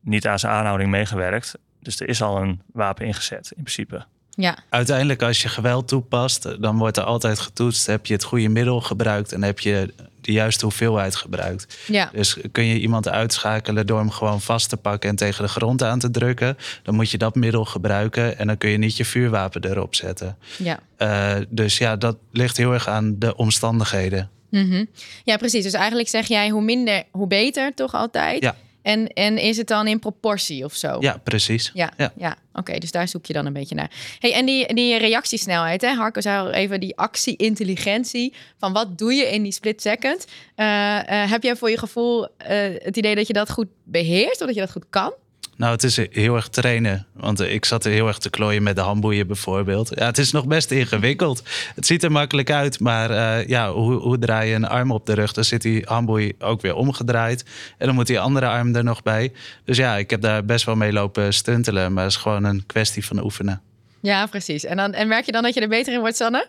niet 0.00 0.26
aan 0.26 0.38
zijn 0.38 0.52
aanhouding 0.52 0.90
meegewerkt. 0.90 1.58
Dus 1.78 2.00
er 2.00 2.08
is 2.08 2.22
al 2.22 2.42
een 2.42 2.62
wapen 2.72 3.06
ingezet, 3.06 3.52
in 3.56 3.62
principe. 3.62 4.04
Ja, 4.40 4.58
Uiteindelijk, 4.68 5.22
als 5.22 5.42
je 5.42 5.48
geweld 5.48 5.88
toepast, 5.88 6.62
dan 6.62 6.78
wordt 6.78 6.96
er 6.96 7.02
altijd 7.02 7.38
getoetst. 7.38 7.86
Heb 7.86 8.06
je 8.06 8.12
het 8.12 8.24
goede 8.24 8.48
middel 8.48 8.80
gebruikt 8.80 9.32
en 9.32 9.42
heb 9.42 9.58
je 9.60 9.94
de 10.20 10.32
juiste 10.32 10.64
hoeveelheid 10.64 11.16
gebruikt. 11.16 11.78
ja. 11.86 12.10
Dus 12.12 12.36
kun 12.52 12.64
je 12.64 12.80
iemand 12.80 13.08
uitschakelen 13.08 13.86
door 13.86 13.98
hem 13.98 14.10
gewoon 14.10 14.40
vast 14.40 14.68
te 14.68 14.76
pakken 14.76 15.10
en 15.10 15.16
tegen 15.16 15.44
de 15.44 15.50
grond 15.50 15.82
aan 15.82 15.98
te 15.98 16.10
drukken, 16.10 16.56
dan 16.82 16.94
moet 16.94 17.10
je 17.10 17.18
dat 17.18 17.34
middel 17.34 17.64
gebruiken 17.64 18.38
en 18.38 18.46
dan 18.46 18.58
kun 18.58 18.70
je 18.70 18.78
niet 18.78 18.96
je 18.96 19.04
vuurwapen 19.04 19.64
erop 19.64 19.94
zetten. 19.94 20.36
ja. 20.58 20.78
Eh, 20.96 21.36
dus 21.48 21.78
ja, 21.78 21.96
dat 21.96 22.16
ligt 22.32 22.56
heel 22.56 22.72
erg 22.72 22.88
aan 22.88 23.18
de 23.18 23.36
omstandigheden. 23.36 24.30
Mhm. 24.50 24.84
Ja, 25.24 25.36
precies. 25.36 25.62
Dus 25.62 25.72
eigenlijk 25.72 26.08
zeg 26.08 26.26
jij 26.26 26.48
hoe 26.48 26.62
minder, 26.62 27.02
hoe 27.10 27.26
beter, 27.26 27.74
toch 27.74 27.94
altijd? 27.94 28.42
Ja. 28.42 28.56
En, 28.82 29.08
en 29.08 29.38
is 29.38 29.56
het 29.56 29.66
dan 29.66 29.86
in 29.86 29.98
proportie 29.98 30.64
of 30.64 30.74
zo? 30.74 30.96
Ja, 31.00 31.20
precies. 31.24 31.70
Ja, 31.74 31.92
ja. 31.96 32.12
Ja. 32.16 32.36
oké, 32.52 32.78
dus 32.78 32.90
daar 32.90 33.08
zoek 33.08 33.26
je 33.26 33.32
dan 33.32 33.46
een 33.46 33.52
beetje 33.52 33.74
naar. 33.74 33.90
Hey, 34.18 34.32
en 34.32 34.46
die, 34.46 34.74
die 34.74 34.98
reactiesnelheid, 34.98 35.80
hè? 35.80 35.94
Harco 35.94 36.20
zei 36.20 36.38
al 36.38 36.50
even 36.50 36.80
die 36.80 36.96
actie-intelligentie. 36.96 38.34
Van 38.58 38.72
wat 38.72 38.98
doe 38.98 39.14
je 39.14 39.30
in 39.30 39.42
die 39.42 39.52
split 39.52 39.82
second? 39.82 40.26
Eh, 40.54 41.22
eh, 41.22 41.30
heb 41.30 41.42
jij 41.42 41.56
voor 41.56 41.70
je 41.70 41.78
gevoel 41.78 42.28
eh, 42.36 42.58
het 42.78 42.96
idee 42.96 43.14
dat 43.14 43.26
je 43.26 43.32
dat 43.32 43.50
goed 43.50 43.68
beheerst 43.84 44.40
of 44.40 44.46
dat 44.46 44.54
je 44.54 44.60
dat 44.60 44.72
goed 44.72 44.86
kan? 44.90 45.12
Nou, 45.60 45.72
het 45.72 45.82
is 45.82 45.96
heel 46.10 46.36
erg 46.36 46.48
trainen. 46.48 47.06
Want 47.12 47.40
ik 47.40 47.64
zat 47.64 47.84
er 47.84 47.92
heel 47.92 48.06
erg 48.06 48.18
te 48.18 48.30
klooien 48.30 48.62
met 48.62 48.76
de 48.76 48.82
handboeien 48.82 49.26
bijvoorbeeld. 49.26 49.90
Ja, 49.94 50.06
het 50.06 50.18
is 50.18 50.32
nog 50.32 50.46
best 50.46 50.70
ingewikkeld. 50.70 51.42
Het 51.74 51.86
ziet 51.86 52.02
er 52.02 52.12
makkelijk 52.12 52.50
uit, 52.50 52.80
maar 52.80 53.10
eh, 53.10 53.48
ja, 53.48 53.72
hoe, 53.72 53.92
hoe 53.92 54.18
draai 54.18 54.48
je 54.48 54.54
een 54.54 54.68
arm 54.68 54.90
op 54.90 55.06
de 55.06 55.14
rug? 55.14 55.32
Dan 55.32 55.44
zit 55.44 55.62
die 55.62 55.82
handboei 55.84 56.32
ook 56.38 56.60
weer 56.60 56.74
omgedraaid. 56.74 57.44
En 57.78 57.86
dan 57.86 57.94
moet 57.94 58.06
die 58.06 58.20
andere 58.20 58.46
arm 58.46 58.74
er 58.74 58.84
nog 58.84 59.02
bij. 59.02 59.32
Dus 59.64 59.76
ja, 59.76 59.96
ik 59.96 60.10
heb 60.10 60.20
daar 60.20 60.44
best 60.44 60.64
wel 60.64 60.76
mee 60.76 60.92
lopen 60.92 61.34
stuntelen. 61.34 61.92
Maar 61.92 62.04
het 62.04 62.12
is 62.12 62.18
gewoon 62.18 62.44
een 62.44 62.66
kwestie 62.66 63.06
van 63.06 63.24
oefenen. 63.24 63.60
Ja, 64.00 64.26
precies. 64.26 64.64
En, 64.64 64.76
dan, 64.76 64.92
en 64.92 65.08
merk 65.08 65.24
je 65.24 65.32
dan 65.32 65.42
dat 65.42 65.54
je 65.54 65.60
er 65.60 65.68
beter 65.68 65.92
in 65.92 66.00
wordt, 66.00 66.16
Sanne? 66.16 66.46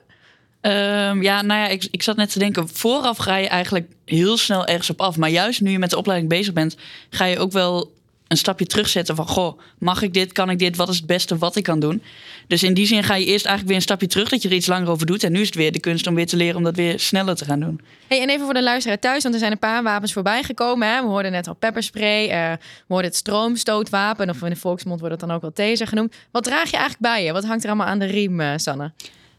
Ehm, 0.62 1.22
ja, 1.22 1.42
nou 1.42 1.60
ja, 1.60 1.68
ik, 1.68 1.88
ik 1.92 2.04
zat 2.04 2.16
net 2.16 2.32
te 2.32 2.40
denken, 2.40 2.70
vooraf 2.70 3.18
ga 3.18 3.36
je 3.36 3.48
eigenlijk 3.48 3.92
heel 4.06 4.38
snel 4.38 4.66
ergens 4.66 4.90
op 4.90 5.02
af. 5.02 5.18
Maar 5.18 5.30
juist 5.30 5.62
nu 5.62 5.72
je 5.72 5.80
met 5.80 5.90
de 5.90 5.98
opleiding 5.98 6.30
bezig 6.30 6.54
bent, 6.54 6.78
ga 7.10 7.26
je 7.26 7.40
ook 7.40 7.52
wel 7.52 8.00
een 8.32 8.38
stapje 8.38 8.66
terugzetten 8.66 9.16
van, 9.16 9.28
goh, 9.28 9.60
mag 9.78 10.02
ik 10.02 10.14
dit, 10.14 10.32
kan 10.32 10.50
ik 10.50 10.60
dit, 10.60 10.76
wat 10.76 10.90
is 10.90 10.98
het 10.98 11.06
beste 11.06 11.38
wat 11.38 11.56
ik 11.56 11.64
kan 11.64 11.80
doen? 11.80 12.02
Dus 12.48 12.64
in 12.64 12.74
die 12.74 12.86
zin 12.86 13.04
ga 13.04 13.16
je 13.16 13.26
eerst 13.26 13.46
eigenlijk 13.46 13.68
weer 13.68 13.76
een 13.76 13.82
stapje 13.82 14.08
terug, 14.08 14.30
dat 14.30 14.42
je 14.42 14.50
er 14.50 14.56
iets 14.56 14.68
langer 14.68 14.90
over 14.90 15.06
doet. 15.06 15.24
En 15.24 15.32
nu 15.32 15.40
is 15.40 15.46
het 15.46 15.56
weer 15.56 15.72
de 15.72 15.80
kunst 15.80 16.08
om 16.08 16.16
weer 16.16 16.26
te 16.26 16.36
leren 16.36 16.56
om 16.56 16.64
dat 16.64 16.76
weer 16.76 17.00
sneller 17.00 17.36
te 17.36 17.46
gaan 17.46 17.60
doen. 17.60 17.82
Hey, 18.08 18.22
en 18.22 18.30
even 18.30 18.46
voor 18.46 18.54
de 18.54 18.64
luisteraar 18.64 19.00
thuis, 19.00 19.24
want 19.24 19.34
er 19.34 19.40
zijn 19.40 19.52
een 19.52 19.60
paar 19.60 19.84
wapens 19.84 20.14
voorbij 20.14 20.44
gekomen. 20.44 20.88
Hè? 20.88 21.02
We 21.02 21.08
hoorden 21.08 21.32
net 21.32 21.48
al 21.48 21.54
pepperspray, 21.54 22.30
eh, 22.30 22.52
we 22.52 22.86
hoorden 22.88 23.10
het 23.10 23.20
stroomstootwapen, 23.20 24.30
of 24.30 24.42
in 24.42 24.50
de 24.50 24.56
volksmond 24.56 25.00
wordt 25.00 25.16
het 25.20 25.28
dan 25.28 25.36
ook 25.36 25.42
wel 25.42 25.54
taser 25.54 25.88
genoemd. 25.88 26.16
Wat 26.32 26.44
draag 26.44 26.72
je 26.72 26.78
eigenlijk 26.78 27.14
bij 27.14 27.24
je? 27.24 27.32
Wat 27.32 27.46
hangt 27.46 27.64
er 27.64 27.70
allemaal 27.70 27.88
aan 27.88 28.00
de 28.00 28.06
riem, 28.06 28.40
eh, 28.40 28.52
Sanne? 28.56 28.92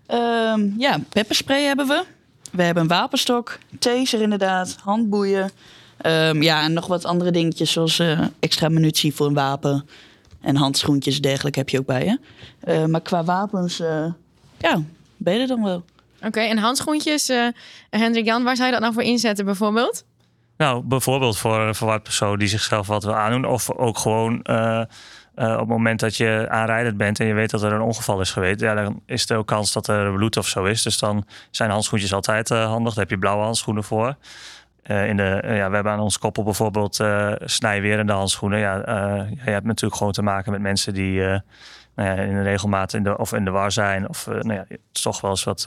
Ehm, 0.07 0.69
ja, 0.79 1.01
pepperspray 1.09 1.63
hebben 1.63 1.87
we. 1.87 2.05
We 2.51 2.63
hebben 2.63 2.83
een 2.83 2.89
wapenstok, 2.89 3.59
taser 3.79 4.21
inderdaad, 4.21 4.77
handboeien. 4.85 5.51
Ehm, 6.03 6.43
ja, 6.43 6.63
en 6.63 6.73
nog 6.73 6.87
wat 6.87 7.05
andere 7.05 7.31
dingetjes 7.31 7.73
zoals 7.73 7.99
eh, 7.99 8.21
extra 8.41 8.69
munitie 8.69 9.15
voor 9.15 9.27
een 9.27 9.35
wapen. 9.35 9.89
En 10.41 10.57
handschoentjes 10.57 11.21
dergelijke 11.21 11.59
heb 11.59 11.69
je 11.69 11.79
ook 11.79 11.87
bij 11.87 12.05
je. 12.05 12.19
Eh, 12.61 12.85
maar 12.85 13.01
qua 13.01 13.25
wapens, 13.25 13.81
eh, 13.81 14.07
ja, 14.59 14.83
ben 15.17 15.35
je 15.35 15.41
er 15.41 15.47
dan 15.47 15.63
wel. 15.63 15.85
Oké, 16.23 16.41
en 16.41 16.59
handschoentjes, 16.59 17.29
eh 17.29 17.47
Hendrik 17.91 18.25
Jan, 18.25 18.45
waar 18.45 18.57
zou 18.57 18.67
je 18.67 18.73
dat 18.73 18.83
nou 18.83 18.95
voor 18.95 19.03
inzetten 19.03 19.45
bijvoorbeeld? 19.45 20.05
Nou, 20.57 20.83
bijvoorbeeld 20.85 21.39
voor 21.39 21.61
een 21.61 21.75
verward 21.75 22.03
persoon 22.03 22.39
die 22.39 22.49
zichzelf 22.49 22.87
wat 22.87 23.05
wil 23.05 23.15
aandoen. 23.15 23.45
Of 23.45 23.71
ook 23.71 23.99
gewoon 23.99 24.43
eh, 24.43 24.81
eh, 25.35 25.53
op 25.53 25.59
het 25.59 25.69
moment 25.69 26.01
dat 26.01 26.17
je 26.17 26.47
aanrijdend 26.49 26.97
bent 26.97 27.21
en 27.21 27.27
je 27.27 27.35
weet 27.35 27.51
dat 27.51 27.63
er 27.63 27.73
een 27.73 27.81
ongeval 27.81 28.21
is 28.21 28.31
geweest. 28.31 28.61
Ja, 28.61 28.75
dan 28.75 29.01
is 29.07 29.31
er 29.31 29.37
ook 29.37 29.47
kans 29.47 29.73
dat 29.73 29.89
er 29.89 30.13
bloed 30.13 30.37
of 30.37 30.47
zo 30.47 30.65
is. 30.65 30.83
Dus 30.83 30.99
dan 30.99 31.27
zijn 31.51 31.71
handschoentjes 31.71 32.13
altijd 32.13 32.51
eh, 32.51 32.67
handig. 32.67 32.95
Daar 32.95 33.03
heb 33.03 33.13
je 33.13 33.19
blauwe 33.19 33.45
handschoenen 33.45 33.85
voor. 33.85 34.17
Eh, 34.83 35.09
in 35.09 35.17
de, 35.17 35.23
eh, 35.23 35.57
ja, 35.57 35.69
we 35.69 35.75
hebben 35.75 35.93
aan 35.93 36.01
ons 36.01 36.19
koppel 36.19 36.43
bijvoorbeeld 36.43 37.01
eh 37.01 37.33
snijwerende 37.45 38.13
handschoenen. 38.13 38.59
Ja, 38.59 38.77
je 39.45 39.51
hebt 39.51 39.67
natuurlijk 39.67 39.97
gewoon 39.97 40.13
te 40.13 40.23
maken 40.23 40.53
met 40.53 40.61
mensen 40.61 40.95
die 40.95 41.21
nou 41.95 42.09
ja, 42.09 42.15
in 42.15 42.35
de 42.35 42.43
regelmaat 42.43 42.93
in 42.93 43.03
de, 43.03 43.19
of 43.19 43.33
in 43.33 43.45
de 43.45 43.51
war 43.51 43.73
zijn. 43.73 44.09
Of 44.09 44.27
nou 44.27 44.53
ja, 44.53 44.67
toch 44.93 45.21
wel 45.21 45.31
eens 45.31 45.45
wat 45.45 45.67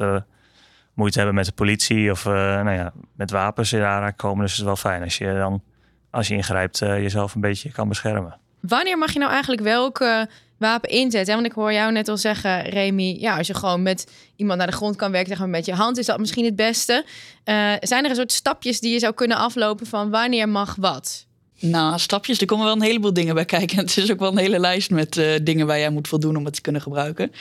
moeite 0.94 1.18
hebben 1.18 1.36
met 1.36 1.46
de 1.46 1.52
politie. 1.52 2.12
Of 2.12 2.26
nou 2.26 2.72
ja, 2.72 2.94
met 3.14 3.32
wapens 3.32 3.74
in 3.74 3.84
aanraking 3.84 4.18
komen. 4.18 4.42
Dus 4.42 4.52
het 4.52 4.60
is 4.60 4.66
wel 4.66 4.76
fijn 4.76 5.04
als 5.04 5.18
je 5.18 5.34
dan, 5.34 5.64
als 6.10 6.28
je 6.28 6.36
ingrijpt, 6.36 6.80
jezelf 6.80 7.36
een 7.36 7.42
beetje 7.42 7.72
kan 7.72 7.88
beschermen. 7.88 8.40
Wanneer 8.68 8.98
mag 8.98 9.12
je 9.12 9.20
nou 9.20 9.32
eigenlijk 9.32 9.62
welk 9.62 10.00
eh, 10.00 10.22
wapen 10.58 10.90
inzetten? 10.90 11.34
hè? 11.34 11.42
Want 11.42 11.46
ik 11.46 11.58
hoor 11.58 11.74
jou 11.74 11.92
net 11.92 12.08
al 12.08 12.18
zeggen, 12.18 12.62
Remy, 12.62 13.18
ja, 13.20 13.38
als 13.38 13.48
je 13.48 13.54
gewoon 13.54 13.82
met 13.82 14.12
iemand 14.36 14.58
naar 14.58 14.68
de 14.68 14.74
grond 14.74 14.96
kan 14.96 15.12
werken, 15.12 15.30
zeg 15.30 15.40
maar 15.40 15.50
met 15.50 15.66
je 15.66 15.74
hand, 15.74 15.98
is 15.98 16.06
dat 16.06 16.20
misschien 16.20 16.46
het 16.46 16.56
beste. 16.56 17.06
Eh, 17.44 17.74
zijn 17.80 18.04
er 18.04 18.10
een 18.10 18.16
soort 18.16 18.32
stapjes 18.32 18.80
die 18.80 18.94
je 18.94 19.00
zou 19.00 19.14
kunnen 19.14 19.38
aflopen 19.38 19.86
van 19.86 20.10
wanneer 20.10 20.50
mag 20.50 20.76
wat? 20.80 21.26
Nou, 21.60 22.00
stapjes, 22.00 22.40
er 22.40 22.46
komen 22.46 22.66
wel 22.66 22.76
een 22.76 22.82
heleboel 22.82 23.14
dingen 23.14 23.36
bij 23.36 23.46
kijken. 23.46 23.78
Het 23.86 23.98
is 23.98 24.12
ook 24.12 24.20
wel 24.20 24.32
een 24.32 24.38
hele 24.38 24.60
lijst 24.60 24.90
met 24.90 25.18
eh, 25.18 25.34
dingen 25.42 25.68
waar 25.68 25.80
jij 25.80 25.90
moet 25.90 26.08
voldoen 26.08 26.36
om 26.36 26.46
het 26.46 26.54
te 26.54 26.62
kunnen 26.62 26.82
gebruiken. 26.82 27.32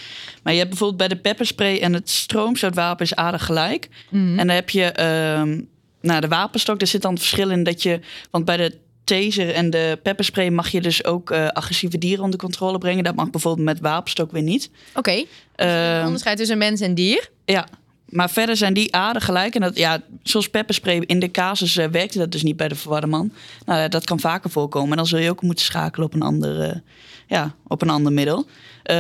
Maar 0.42 0.52
je 0.52 0.58
hebt 0.58 0.70
bijvoorbeeld 0.70 0.98
bij 0.98 1.08
de 1.08 1.22
pepperspray 1.22 1.78
en 1.78 1.92
het 1.92 2.10
stroomstootwapen 2.10 3.04
is 3.04 3.14
aardig 3.14 3.44
gelijk. 3.44 3.88
En 4.10 4.36
dan 4.36 4.48
heb 4.48 4.70
je 4.70 4.84
ehm, 4.84 5.60
nou, 6.00 6.20
de 6.20 6.28
wapenstok, 6.28 6.80
er 6.80 6.86
zit 6.86 7.02
dan 7.02 7.12
het 7.12 7.20
verschil 7.20 7.50
in 7.50 7.62
dat 7.62 7.82
je... 7.82 8.00
Want 8.30 8.44
bij 8.44 8.56
de 8.56 8.78
taser 9.04 9.50
en 9.54 9.70
de 9.70 9.98
pepperspray 10.02 10.48
mag 10.50 10.68
je 10.68 10.80
dus 10.80 11.04
ook 11.04 11.30
eh, 11.30 11.48
agressieve 11.48 11.98
dieren 11.98 12.24
onder 12.24 12.38
controle 12.38 12.78
brengen. 12.78 13.04
Dat 13.04 13.14
mag 13.14 13.30
bijvoorbeeld 13.30 13.66
met 13.66 13.80
wapenstok 13.80 14.32
weer 14.32 14.42
niet. 14.42 14.70
Oké, 14.94 15.24
Ehm, 15.54 16.04
onderscheid 16.04 16.36
tussen 16.38 16.58
mens 16.58 16.80
en 16.80 16.94
dier. 16.94 17.30
ja, 17.44 17.66
maar 18.08 18.30
verder 18.30 18.56
zijn 18.56 18.74
die 18.74 18.94
aardig 18.94 19.24
gelijk. 19.24 19.54
En 19.54 19.60
dat, 19.60 19.76
ja, 19.76 20.02
zoals 20.22 20.48
pepperspray, 20.48 20.98
in 21.06 21.18
de 21.20 21.30
casus 21.30 21.76
eh, 21.76 21.86
werkte 21.86 22.18
dat 22.18 22.32
dus 22.32 22.42
niet 22.42 22.56
bij 22.56 22.68
de 22.68 22.74
verwarde 22.74 23.06
man. 23.06 23.32
Nou, 23.66 23.88
dat 23.88 24.04
kan 24.04 24.20
vaker 24.20 24.50
voorkomen. 24.50 24.90
En 24.90 24.96
dan 24.96 25.06
zul 25.06 25.18
je 25.18 25.30
ook 25.30 25.42
moeten 25.42 25.64
schakelen 25.64 26.06
op 26.06 26.14
een 26.14 26.22
ander, 26.22 26.60
eh, 26.60 26.76
ja, 27.28 27.54
op 27.66 27.82
een 27.82 27.90
ander 27.90 28.12
middel. 28.12 28.46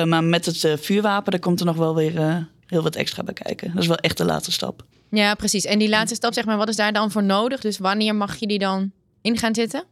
Maar 0.04 0.24
met 0.24 0.46
het 0.46 0.66
vuurwapen, 0.80 1.30
daar 1.30 1.40
komt 1.40 1.60
er 1.60 1.66
nog 1.66 1.76
wel 1.76 1.94
weer 1.94 2.46
heel 2.66 2.82
wat 2.82 2.96
extra 2.96 3.22
bij 3.22 3.34
kijken. 3.34 3.72
Dat 3.72 3.82
is 3.82 3.88
wel 3.88 3.96
echt 3.96 4.16
de 4.16 4.24
laatste 4.24 4.52
stap. 4.52 4.84
Ja, 5.10 5.34
precies. 5.34 5.64
En 5.64 5.78
die 5.78 5.88
laatste 5.88 6.14
stap, 6.14 6.34
zeg 6.34 6.44
maar, 6.44 6.56
wat 6.56 6.68
is 6.68 6.76
daar 6.76 6.92
dan 6.92 7.10
voor 7.10 7.22
nodig? 7.22 7.60
Dus 7.60 7.78
wanneer 7.78 8.14
mag 8.14 8.36
je 8.36 8.46
die 8.46 8.58
dan 8.58 8.92
in 9.22 9.38
gaan 9.38 9.54
zitten? 9.54 9.84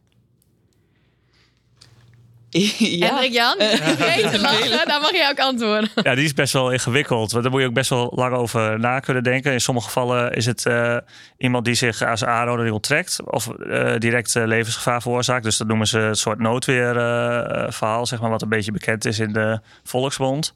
ja. 2.77 3.07
Hendrik 3.07 3.31
Jan, 3.31 3.55
vergeet 3.59 4.31
te 4.31 4.39
lachen, 4.39 4.87
dan 4.87 5.01
mag 5.01 5.11
je 5.11 5.29
ook 5.31 5.39
antwoorden. 5.39 5.89
Ja, 5.95 6.15
die 6.15 6.23
is 6.23 6.33
best 6.33 6.53
wel 6.53 6.71
ingewikkeld. 6.71 7.31
Want 7.31 7.43
daar 7.43 7.51
moet 7.51 7.61
je 7.61 7.67
ook 7.67 7.73
best 7.73 7.89
wel 7.89 8.11
lang 8.15 8.35
over 8.35 8.79
na 8.79 8.99
kunnen 8.99 9.23
denken. 9.23 9.51
In 9.51 9.61
sommige 9.61 9.87
gevallen 9.87 10.31
is 10.31 10.45
het 10.45 10.65
eh, 10.65 10.97
iemand 11.37 11.65
die 11.65 11.73
zich 11.73 12.01
als 12.01 12.23
aanhouding 12.23 12.71
onttrekt. 12.71 13.19
Of 13.25 13.47
eh, 13.47 13.97
direct 13.97 14.35
eh, 14.35 14.45
levensgevaar 14.45 15.01
veroorzaakt. 15.01 15.43
Dus 15.43 15.57
dat 15.57 15.67
noemen 15.67 15.87
ze 15.87 15.99
een 15.99 16.15
soort 16.15 16.39
noodweerverhaal, 16.39 18.05
zeg 18.05 18.21
maar, 18.21 18.29
wat 18.29 18.41
een 18.41 18.49
beetje 18.49 18.71
bekend 18.71 19.05
is 19.05 19.19
in 19.19 19.33
de 19.33 19.59
volksmond. 19.83 20.55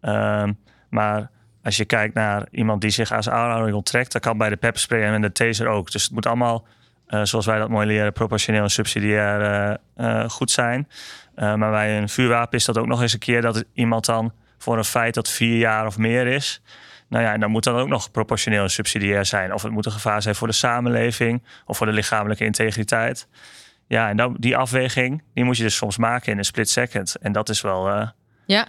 Ehm, 0.00 0.52
maar 0.90 1.30
als 1.62 1.76
je 1.76 1.84
kijkt 1.84 2.14
naar 2.14 2.46
iemand 2.50 2.80
die 2.80 2.90
zich 2.90 3.12
als 3.12 3.28
aanhouding 3.28 3.76
onttrekt, 3.76 4.12
dat 4.12 4.22
kan 4.22 4.38
bij 4.38 4.48
de 4.48 4.56
pepperspray 4.56 5.02
en 5.02 5.20
de 5.20 5.32
taser 5.32 5.66
ook. 5.66 5.90
Dus 5.90 6.02
het 6.02 6.12
moet 6.12 6.26
allemaal, 6.26 6.66
eh, 7.06 7.20
zoals 7.22 7.46
wij 7.46 7.58
dat 7.58 7.68
mooi 7.68 7.86
leren, 7.86 8.12
proportioneel 8.12 8.62
en 8.62 8.70
subsidiair 8.70 9.78
goed 10.28 10.50
zijn. 10.50 10.88
Uh, 11.36 11.54
maar 11.54 11.70
bij 11.70 11.98
een 11.98 12.08
vuurwapen 12.08 12.58
is 12.58 12.64
dat 12.64 12.78
ook 12.78 12.86
nog 12.86 13.02
eens 13.02 13.12
een 13.12 13.18
keer 13.18 13.42
dat 13.42 13.64
iemand 13.72 14.04
dan 14.04 14.32
voor 14.58 14.78
een 14.78 14.84
feit 14.84 15.14
dat 15.14 15.28
vier 15.28 15.58
jaar 15.58 15.86
of 15.86 15.98
meer 15.98 16.26
is. 16.26 16.62
Nou 17.08 17.24
ja, 17.24 17.32
en 17.32 17.40
dan 17.40 17.50
moet 17.50 17.64
dat 17.64 17.74
ook 17.74 17.88
nog 17.88 18.10
proportioneel 18.10 18.62
en 18.62 18.70
subsidiair 18.70 19.26
zijn. 19.26 19.54
Of 19.54 19.62
het 19.62 19.72
moet 19.72 19.86
een 19.86 19.92
gevaar 19.92 20.22
zijn 20.22 20.34
voor 20.34 20.46
de 20.46 20.52
samenleving 20.52 21.42
of 21.66 21.76
voor 21.76 21.86
de 21.86 21.92
lichamelijke 21.92 22.44
integriteit. 22.44 23.28
Ja, 23.86 24.08
en 24.08 24.16
dan, 24.16 24.36
die 24.38 24.56
afweging, 24.56 25.22
die 25.34 25.44
moet 25.44 25.56
je 25.56 25.62
dus 25.62 25.76
soms 25.76 25.96
maken 25.96 26.32
in 26.32 26.38
een 26.38 26.44
split 26.44 26.70
second. 26.70 27.16
En 27.20 27.32
dat 27.32 27.48
is 27.48 27.60
wel, 27.60 27.88
uh, 27.88 28.08
Ja. 28.46 28.66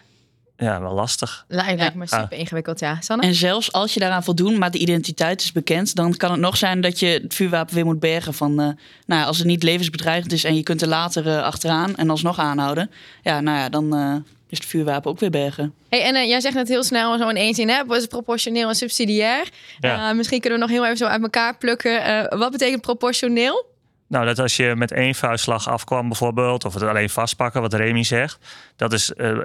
Ja, 0.58 0.82
wel 0.82 0.94
lastig. 0.94 1.46
Lijkt 1.48 1.82
ja. 1.82 1.92
me 1.96 2.08
super 2.08 2.38
ingewikkeld, 2.38 2.80
ja. 2.80 2.98
Sanne? 3.02 3.24
En 3.24 3.34
zelfs 3.34 3.72
als 3.72 3.94
je 3.94 4.00
daaraan 4.00 4.24
voldoet, 4.24 4.58
maar 4.58 4.72
de 4.72 4.78
identiteit 4.78 5.42
is 5.42 5.52
bekend, 5.52 5.96
dan 5.96 6.16
kan 6.16 6.32
het 6.32 6.40
nog 6.40 6.58
zijn 6.58 6.82
dat 6.82 7.00
je 7.00 7.06
het 7.06 7.34
vuurwapen 7.34 7.76
weer 7.76 7.86
moet 7.86 8.00
bergen. 8.00 8.34
Van, 8.34 8.52
uh, 8.52 8.58
nou 9.06 9.22
ja, 9.22 9.24
als 9.24 9.38
het 9.38 9.48
niet 9.48 9.64
levensbedreigend 9.64 10.32
is 10.32 10.44
en 10.44 10.56
je 10.56 10.64
kunt 10.64 10.82
er 10.82 10.88
later 10.88 11.28
uh, 11.28 11.44
achteraan 11.44 11.96
en 11.96 12.10
alsnog 12.10 12.40
aanhouden, 12.40 12.92
ja, 13.22 13.40
nou 13.40 13.58
ja, 13.58 13.70
dan 13.70 13.96
uh, 13.96 14.16
is 14.50 14.58
het 14.58 14.68
vuurwapen 14.68 15.12
ook 15.12 15.20
weer 15.20 15.30
bergen. 15.30 15.74
Hey, 15.90 16.04
en 16.04 16.16
uh, 16.16 16.28
jij 16.28 16.42
zegt 16.42 16.56
het 16.56 16.68
heel 16.68 16.84
snel 16.84 17.18
zo 17.18 17.30
in 17.30 17.36
één 17.36 17.54
zin, 17.54 17.70
hè? 17.70 17.86
Was 17.86 18.02
het 18.02 18.10
proportioneel 18.10 18.70
en 18.70 18.76
subsidiair? 18.76 19.50
Ja. 19.80 20.14
misschien 20.14 20.40
kunnen 20.40 20.60
we 20.60 20.66
nog 20.66 20.74
heel 20.76 20.86
even 20.86 20.98
zo 20.98 21.06
uit 21.06 21.22
elkaar 21.22 21.58
plukken. 21.58 22.28
wat 22.38 22.52
betekent 22.52 22.82
proportioneel? 22.82 23.66
Nou, 24.08 24.26
dat 24.26 24.40
als 24.40 24.56
je 24.56 24.76
met 24.76 24.92
één 24.92 25.16
vuistslag 25.16 25.70
afkwam 25.70 26.08
bijvoorbeeld, 26.08 26.66
of 26.66 26.74
het 26.74 26.84
alleen 26.84 27.10
vastpakken, 27.10 27.62
wat 27.62 27.74
Remy 27.74 28.04
zegt. 28.04 28.46
Dat 28.76 28.94
is, 28.94 29.14
uh, 29.18 29.40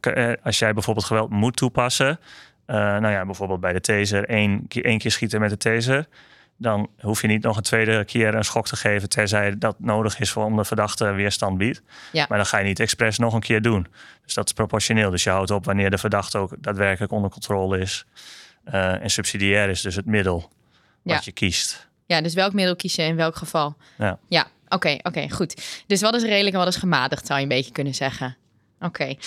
hè, 0.00 0.42
als 0.42 0.58
jij 0.58 0.72
bijvoorbeeld 0.72 1.06
geweld 1.06 1.30
moet 1.30 1.56
toepassen. 1.56 2.20
Uh, 2.66 2.76
nou 2.76 3.08
ja, 3.08 3.24
bijvoorbeeld 3.24 3.60
bij 3.60 3.72
de 3.72 3.80
taser, 3.80 4.28
één, 4.28 4.64
één 4.68 4.98
keer 4.98 5.10
schieten 5.10 5.40
met 5.40 5.50
de 5.50 5.56
taser. 5.56 6.06
Dan 6.56 6.88
hoef 7.00 7.20
je 7.20 7.26
niet 7.26 7.42
nog 7.42 7.56
een 7.56 7.62
tweede 7.62 8.04
keer 8.04 8.34
een 8.34 8.44
schok 8.44 8.66
te 8.66 8.76
geven, 8.76 9.08
terzij 9.08 9.58
dat 9.58 9.76
nodig 9.78 10.18
is 10.18 10.30
voor 10.30 10.44
om 10.44 10.56
de 10.56 10.64
verdachte 10.64 11.12
weerstand 11.12 11.58
biedt. 11.58 11.82
Ja. 12.12 12.26
Maar 12.28 12.38
dan 12.38 12.46
ga 12.46 12.58
je 12.58 12.64
niet 12.64 12.80
expres 12.80 13.18
nog 13.18 13.34
een 13.34 13.40
keer 13.40 13.62
doen. 13.62 13.86
Dus 14.24 14.34
dat 14.34 14.46
is 14.46 14.52
proportioneel. 14.52 15.10
Dus 15.10 15.22
je 15.22 15.30
houdt 15.30 15.50
op 15.50 15.64
wanneer 15.64 15.90
de 15.90 15.98
verdachte 15.98 16.38
ook 16.38 16.54
daadwerkelijk 16.58 17.12
onder 17.12 17.30
controle 17.30 17.78
is. 17.78 18.06
Uh, 18.68 19.02
en 19.02 19.10
subsidiair 19.10 19.68
is 19.68 19.80
dus 19.80 19.96
het 19.96 20.06
middel 20.06 20.50
wat 21.02 21.14
ja. 21.14 21.20
je 21.24 21.32
kiest. 21.32 21.89
Ja, 22.10 22.20
dus 22.20 22.34
welk 22.34 22.52
middel 22.52 22.76
kies 22.76 22.94
je 22.94 23.02
in 23.02 23.16
welk 23.16 23.36
geval? 23.36 23.74
Ja, 23.98 24.18
ja 24.28 24.40
oké, 24.64 24.74
okay, 24.74 24.94
oké, 24.94 25.08
okay, 25.08 25.30
goed. 25.30 25.82
Dus 25.86 26.00
wat 26.00 26.14
is 26.14 26.22
redelijk 26.22 26.54
en 26.54 26.58
wat 26.60 26.68
is 26.68 26.76
gematigd, 26.76 27.26
zou 27.26 27.38
je 27.38 27.44
een 27.44 27.56
beetje 27.56 27.72
kunnen 27.72 27.94
zeggen. 27.94 28.36
Oké. 28.80 28.86
Okay. 28.86 29.18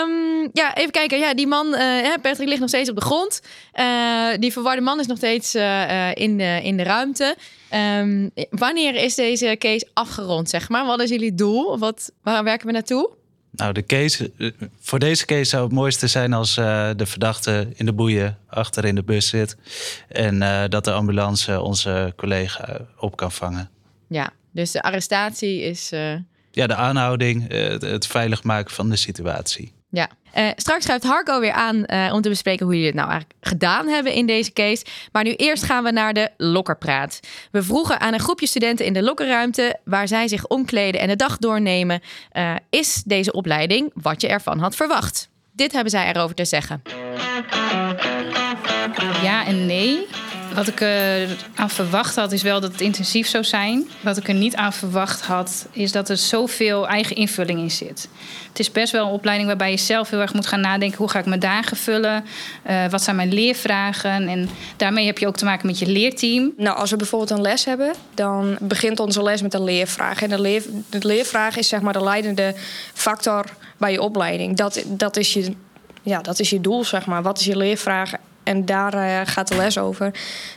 Um, 0.00 0.50
ja, 0.52 0.76
even 0.76 0.90
kijken. 0.90 1.18
Ja, 1.18 1.34
die 1.34 1.46
man, 1.46 1.66
uh, 1.66 2.14
Patrick, 2.22 2.48
ligt 2.48 2.60
nog 2.60 2.68
steeds 2.68 2.90
op 2.90 2.96
de 2.96 3.02
grond. 3.02 3.40
Uh, 3.74 4.28
die 4.38 4.52
verwarde 4.52 4.80
man 4.80 5.00
is 5.00 5.06
nog 5.06 5.16
steeds 5.16 5.54
uh, 5.54 6.14
in, 6.14 6.38
de, 6.38 6.60
in 6.62 6.76
de 6.76 6.82
ruimte. 6.82 7.36
Um, 7.74 8.30
wanneer 8.50 8.94
is 8.94 9.14
deze 9.14 9.56
case 9.58 9.88
afgerond, 9.92 10.48
zeg 10.48 10.68
maar? 10.68 10.86
Wat 10.86 11.00
is 11.00 11.08
jullie 11.08 11.34
doel? 11.34 11.78
Wat, 11.78 12.12
waar 12.22 12.44
werken 12.44 12.66
we 12.66 12.72
naartoe? 12.72 13.10
Nou, 13.56 13.72
de 13.72 13.86
case, 13.86 14.32
voor 14.80 14.98
deze 14.98 15.26
case 15.26 15.44
zou 15.44 15.64
het 15.64 15.72
mooiste 15.72 16.06
zijn 16.06 16.32
als 16.32 16.56
uh, 16.56 16.90
de 16.96 17.06
verdachte 17.06 17.68
in 17.74 17.86
de 17.86 17.92
boeien 17.92 18.38
achter 18.46 18.84
in 18.84 18.94
de 18.94 19.02
bus 19.02 19.28
zit. 19.28 19.56
En 20.08 20.34
uh, 20.34 20.64
dat 20.68 20.84
de 20.84 20.92
ambulance 20.92 21.60
onze 21.60 22.12
collega 22.16 22.80
op 22.98 23.16
kan 23.16 23.32
vangen. 23.32 23.70
Ja, 24.08 24.32
dus 24.50 24.70
de 24.70 24.82
arrestatie 24.82 25.62
is. 25.62 25.92
Uh... 25.92 26.14
Ja, 26.50 26.66
de 26.66 26.74
aanhouding, 26.74 27.48
het, 27.48 27.82
het, 27.82 28.06
veilig 28.06 28.42
maken 28.42 28.74
van 28.74 28.90
de 28.90 28.96
situatie. 28.96 29.72
Ja. 29.94 30.08
straks 30.56 30.84
schuift 30.84 31.04
Harco 31.04 31.40
weer 31.40 31.52
aan 31.52 31.76
om 32.12 32.20
te 32.20 32.28
bespreken 32.28 32.64
hoe 32.64 32.74
jullie 32.74 32.88
het 32.88 32.96
nou 32.96 33.10
eigenlijk 33.10 33.40
gedaan 33.40 33.88
hebben 33.88 34.12
in 34.12 34.26
deze 34.26 34.52
case. 34.52 34.84
Maar 35.12 35.24
nu 35.24 35.34
eerst 35.34 35.62
gaan 35.62 35.84
we 35.84 35.90
naar 35.90 36.12
de 36.12 36.30
lokkerpraat. 36.36 37.20
We 37.50 37.62
vroegen 37.62 38.00
aan 38.00 38.12
een 38.12 38.20
groepje 38.20 38.46
studenten 38.46 38.86
in 38.86 38.92
de 38.92 39.02
lokkerruimte 39.02 39.78
waar 39.84 40.08
zij 40.08 40.28
zich 40.28 40.46
omkleden 40.46 41.00
en 41.00 41.08
de 41.08 41.16
dag 41.16 41.38
doornemen. 41.38 42.00
Uh, 42.32 42.54
is 42.70 43.02
deze 43.06 43.32
opleiding 43.32 43.90
wat 43.94 44.20
je 44.20 44.28
ervan 44.28 44.58
had 44.58 44.76
verwacht? 44.76 45.28
Dit 45.52 45.72
hebben 45.72 45.90
zij 45.90 46.08
erover 46.08 46.34
te 46.34 46.44
zeggen. 46.44 46.82
Ja 49.22 49.46
en 49.46 49.66
nee. 49.66 50.06
Wat 50.54 50.68
ik 50.68 50.80
er 50.80 51.36
aan 51.54 51.70
verwacht 51.70 52.16
had, 52.16 52.32
is 52.32 52.42
wel 52.42 52.60
dat 52.60 52.72
het 52.72 52.80
intensief 52.80 53.26
zou 53.26 53.44
zijn. 53.44 53.88
Wat 54.00 54.16
ik 54.16 54.28
er 54.28 54.34
niet 54.34 54.56
aan 54.56 54.72
verwacht 54.72 55.20
had, 55.20 55.66
is 55.72 55.92
dat 55.92 56.08
er 56.08 56.16
zoveel 56.16 56.88
eigen 56.88 57.16
invulling 57.16 57.58
in 57.60 57.70
zit. 57.70 58.08
Het 58.48 58.58
is 58.58 58.72
best 58.72 58.92
wel 58.92 59.06
een 59.06 59.12
opleiding 59.12 59.48
waarbij 59.48 59.70
je 59.70 59.76
zelf 59.76 60.10
heel 60.10 60.20
erg 60.20 60.34
moet 60.34 60.46
gaan 60.46 60.60
nadenken: 60.60 60.98
hoe 60.98 61.10
ga 61.10 61.18
ik 61.18 61.26
mijn 61.26 61.40
dagen 61.40 61.76
vullen? 61.76 62.24
Uh, 62.70 62.86
wat 62.86 63.02
zijn 63.02 63.16
mijn 63.16 63.32
leervragen? 63.32 64.28
En 64.28 64.48
daarmee 64.76 65.06
heb 65.06 65.18
je 65.18 65.26
ook 65.26 65.36
te 65.36 65.44
maken 65.44 65.66
met 65.66 65.78
je 65.78 65.86
leerteam. 65.86 66.52
Nou, 66.56 66.76
als 66.76 66.90
we 66.90 66.96
bijvoorbeeld 66.96 67.30
een 67.30 67.40
les 67.40 67.64
hebben, 67.64 67.92
dan 68.14 68.56
begint 68.60 69.00
onze 69.00 69.22
les 69.22 69.42
met 69.42 69.54
een 69.54 69.64
leervraag. 69.64 70.22
En 70.22 70.28
de, 70.30 70.62
de 70.88 71.06
leervraag 71.06 71.56
is 71.56 71.68
zeg 71.68 71.80
maar 71.80 71.92
de 71.92 72.04
leidende 72.04 72.54
factor 72.92 73.44
bij 73.76 73.92
je 73.92 74.02
opleiding. 74.02 74.56
Dat, 74.56 74.82
dat, 74.86 75.16
is 75.16 75.32
je, 75.32 75.54
ja, 76.02 76.20
dat 76.20 76.38
is 76.38 76.50
je 76.50 76.60
doel, 76.60 76.84
zeg 76.84 77.06
maar. 77.06 77.22
Wat 77.22 77.38
is 77.38 77.44
je 77.44 77.56
leervraag? 77.56 78.12
En 78.44 78.64
daar 78.64 78.94
eh, 78.94 79.20
gaat 79.24 79.48
de 79.48 79.56
les 79.56 79.78
over. 79.78 80.10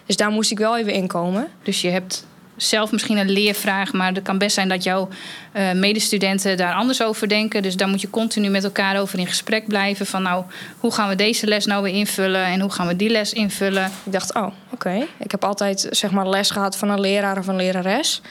Dus 0.06 0.16
daar 0.16 0.32
moest 0.32 0.52
ik 0.52 0.58
wel 0.58 0.78
even 0.78 0.94
inkomen. 0.94 1.48
Dus 1.64 1.82
je 1.82 1.90
hebt 1.90 2.26
zelf 2.56 2.92
misschien 2.92 3.18
een 3.18 3.30
leervraag, 3.30 3.94
maar 3.94 4.14
het 4.14 4.24
kan 4.24 4.38
best 4.38 4.54
zijn 4.54 4.70
dat 4.70 4.84
jouw 4.84 5.08
uh, 5.54 5.72
medestudenten 5.72 6.58
daar 6.58 6.74
anders 6.74 7.04
over 7.04 7.28
denken. 7.28 7.62
Dus 7.62 7.76
daar 7.76 7.88
moet 7.88 8.02
je 8.02 8.10
continu 8.10 8.50
met 8.50 8.64
elkaar 8.64 9.00
over 9.00 9.20
in 9.20 9.28
gesprek 9.28 9.68
blijven. 9.68 10.06
Van 10.06 10.22
nou, 10.22 10.44
hoe 10.80 10.94
gaan 10.94 11.10
we 11.10 11.16
deze 11.16 11.48
les 11.48 11.66
nou 11.66 11.84
weer 11.84 11.94
invullen 11.94 12.46
en 12.46 12.60
hoe 12.60 12.72
gaan 12.72 12.88
we 12.88 12.96
die 12.96 13.10
les 13.10 13.34
invullen? 13.34 13.92
Ik 14.04 14.12
dacht, 14.12 14.34
oh, 14.34 14.48
oké. 14.72 15.06
Ik 15.18 15.32
heb 15.32 15.44
altijd 15.44 15.88
zeg 15.90 16.12
maar 16.12 16.30
les 16.30 16.50
gehad 16.50 16.78
van 16.78 16.90
een 16.90 17.00
leraar 17.00 17.38
of 17.38 17.48
een 17.48 17.56
lerares. 17.56 18.22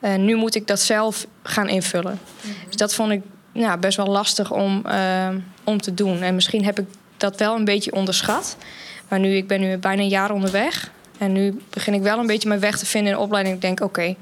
En 0.00 0.24
nu 0.24 0.36
moet 0.36 0.54
ik 0.54 0.66
dat 0.66 0.80
zelf 0.80 1.26
gaan 1.42 1.68
invullen. 1.68 2.18
Dus 2.66 2.76
dat 2.76 2.94
vond 2.94 3.12
ik 3.12 3.22
ja, 3.52 3.76
best 3.76 3.96
wel 3.96 4.06
lastig 4.06 4.52
om, 4.52 4.82
uh, 4.86 5.28
om 5.64 5.80
te 5.80 5.94
doen. 5.94 6.22
En 6.22 6.34
misschien 6.34 6.64
heb 6.64 6.78
ik 6.78 6.86
dat 7.16 7.38
wel 7.38 7.56
een 7.56 7.64
beetje 7.64 7.92
onderschat. 7.92 8.56
Maar 9.08 9.18
nu, 9.18 9.36
ik 9.36 9.46
ben 9.46 9.60
nu 9.60 9.76
bijna 9.76 10.02
een 10.02 10.08
jaar 10.08 10.30
onderweg. 10.30 10.90
En 11.18 11.32
nu 11.32 11.60
begin 11.70 11.94
ik 11.94 12.02
wel 12.02 12.18
een 12.18 12.26
beetje 12.26 12.48
mijn 12.48 12.60
weg 12.60 12.78
te 12.78 12.86
vinden 12.86 13.10
in 13.10 13.16
de 13.16 13.24
opleiding. 13.24 13.54
Ik 13.54 13.60
denk, 13.60 13.80
oké, 13.80 14.14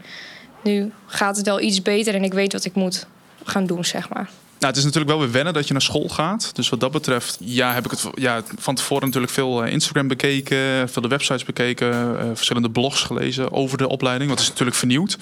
nu 0.63 0.93
gaat 1.07 1.37
het 1.37 1.47
wel 1.47 1.61
iets 1.61 1.83
beter 1.83 2.15
en 2.15 2.25
ik 2.25 2.33
weet 2.33 2.53
wat 2.53 2.65
ik 2.65 2.75
moet 2.75 3.07
gaan 3.45 3.67
doen, 3.67 3.85
zeg 3.85 4.09
maar. 4.09 4.31
Nou, 4.59 4.73
het 4.73 4.77
is 4.77 4.85
natuurlijk 4.85 5.11
wel 5.11 5.21
weer 5.21 5.33
wennen 5.33 5.55
dat 5.55 5.67
je 5.67 5.73
naar 5.73 5.83
school 5.83 6.09
gaat. 6.09 6.55
Dus 6.55 6.69
wat 6.69 6.81
dat 6.81 6.91
betreft, 6.91 7.37
ja, 7.41 7.73
heb 7.73 7.85
ik 7.85 7.91
het 7.91 8.07
ja, 8.15 8.43
van 8.59 8.75
tevoren 8.75 9.07
natuurlijk 9.07 9.33
veel 9.33 9.65
eh, 9.65 9.73
Instagram 9.73 10.09
bekeken, 10.09 10.89
veel 10.89 11.03
de 11.03 11.09
websites 11.09 11.45
bekeken, 11.45 11.89
uh, 11.93 12.21
verschillende 12.35 12.71
blogs 12.71 13.03
gelezen 13.03 13.53
over 13.53 13.79
de 13.79 13.89
opleiding. 13.89 14.31
Wat 14.31 14.41
is 14.41 14.49
natuurlijk 14.49 14.77
vernieuwd. 14.77 15.19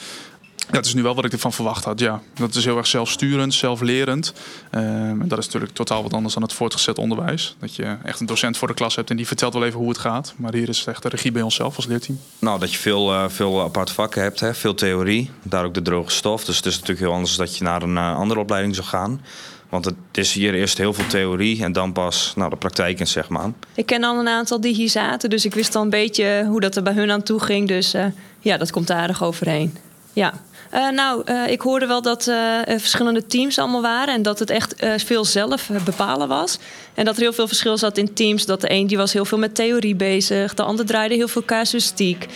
Dat 0.71 0.87
is 0.87 0.95
nu 0.95 1.03
wel 1.03 1.15
wat 1.15 1.25
ik 1.25 1.33
ervan 1.33 1.53
verwacht 1.53 1.85
had, 1.85 2.01
ja. 2.01 2.21
Dat 2.35 2.55
is 2.55 2.65
heel 2.65 2.77
erg 2.77 2.87
zelfsturend, 2.87 3.55
zelflerend. 3.55 4.33
Um, 4.71 4.81
en 5.21 5.29
dat 5.29 5.39
is 5.39 5.45
natuurlijk 5.45 5.73
totaal 5.73 6.03
wat 6.03 6.13
anders 6.13 6.35
dan 6.35 6.43
het 6.43 6.53
voortgezet 6.53 6.99
onderwijs. 6.99 7.57
Dat 7.59 7.75
je 7.75 7.97
echt 8.05 8.21
een 8.21 8.27
docent 8.27 8.57
voor 8.57 8.69
de 8.69 8.75
klas 8.75 8.97
hebt 8.97 9.11
en 9.11 9.17
die 9.17 9.27
vertelt 9.27 9.53
wel 9.53 9.65
even 9.65 9.79
hoe 9.79 9.89
het 9.89 9.99
gaat. 9.99 10.35
Maar 10.37 10.55
hier 10.55 10.69
is 10.69 10.79
het 10.79 10.89
echt 10.89 11.03
de 11.03 11.09
regie 11.09 11.33
bij 11.33 11.43
onszelf 11.43 11.77
als 11.77 11.87
leerteam. 11.87 12.19
Nou, 12.39 12.61
dat 12.61 12.73
je 12.73 12.79
veel, 12.79 13.13
uh, 13.13 13.25
veel 13.29 13.63
apart 13.63 13.91
vakken 13.91 14.23
hebt, 14.23 14.41
hè? 14.41 14.55
veel 14.55 14.75
theorie. 14.75 15.31
Daar 15.43 15.65
ook 15.65 15.75
de 15.75 15.83
droge 15.83 16.11
stof. 16.11 16.45
Dus 16.45 16.57
het 16.57 16.67
is 16.67 16.73
natuurlijk 16.73 17.01
heel 17.01 17.13
anders 17.13 17.37
dat 17.37 17.57
je 17.57 17.65
naar 17.65 17.83
een 17.83 17.97
uh, 17.97 18.17
andere 18.17 18.41
opleiding 18.41 18.75
zou 18.75 18.87
gaan. 18.87 19.21
Want 19.69 19.85
het 19.85 19.95
is 20.13 20.33
hier 20.33 20.55
eerst 20.55 20.79
heel 20.79 20.93
veel 20.93 21.07
theorie 21.07 21.63
en 21.63 21.73
dan 21.73 21.93
pas 21.93 22.33
nou, 22.37 22.51
de 22.51 22.57
praktijk 22.57 23.01
in, 23.01 23.07
zeg 23.07 23.29
maar. 23.29 23.53
Ik 23.75 23.87
ken 23.87 24.05
al 24.05 24.19
een 24.19 24.29
aantal 24.29 24.61
die 24.61 24.75
hier 24.75 24.89
zaten, 24.89 25.31
dus 25.31 25.45
ik 25.45 25.55
wist 25.55 25.75
al 25.75 25.83
een 25.83 25.91
beetje 25.91 26.45
hoe 26.49 26.61
dat 26.61 26.77
er 26.77 26.83
bij 26.83 26.93
hun 26.93 27.11
aan 27.11 27.23
toe 27.23 27.41
ging. 27.41 27.69
Dus 27.69 27.95
uh, 27.95 28.05
ja, 28.41 28.57
dat 28.57 28.71
komt 28.71 28.91
aardig 28.91 29.23
overheen. 29.23 29.77
Ja. 30.15 30.33
Uh, 30.75 30.91
nou, 30.91 31.23
uh, 31.31 31.49
ik 31.49 31.61
hoorde 31.61 31.87
wel 31.87 32.03
dat 32.03 32.27
uh, 32.27 32.69
er 32.69 32.81
verschillende 32.81 33.27
teams 33.27 33.59
allemaal 33.59 33.83
waren 33.83 34.15
en 34.15 34.23
dat 34.23 34.39
het 34.39 34.51
echt 34.51 34.75
veel 34.97 35.25
zelf 35.25 35.71
bepalen 35.85 36.29
was. 36.29 36.59
En 36.95 37.05
dat 37.05 37.17
er 37.17 37.23
heel 37.23 37.33
veel 37.33 37.47
verschil 37.47 37.79
zat 37.79 37.99
in 37.99 38.15
teams. 38.15 38.47
Dat 38.47 38.61
de 38.61 38.71
een 38.71 38.87
die 38.87 38.97
was 38.97 39.13
heel 39.13 39.25
veel 39.25 39.39
met 39.39 39.55
theorie 39.55 39.95
bezig, 39.95 40.55
de 40.55 40.63
ander 40.63 40.87
draaide 40.87 41.15
heel 41.15 41.29
veel 41.29 41.45
casuïstiek. 41.45 42.27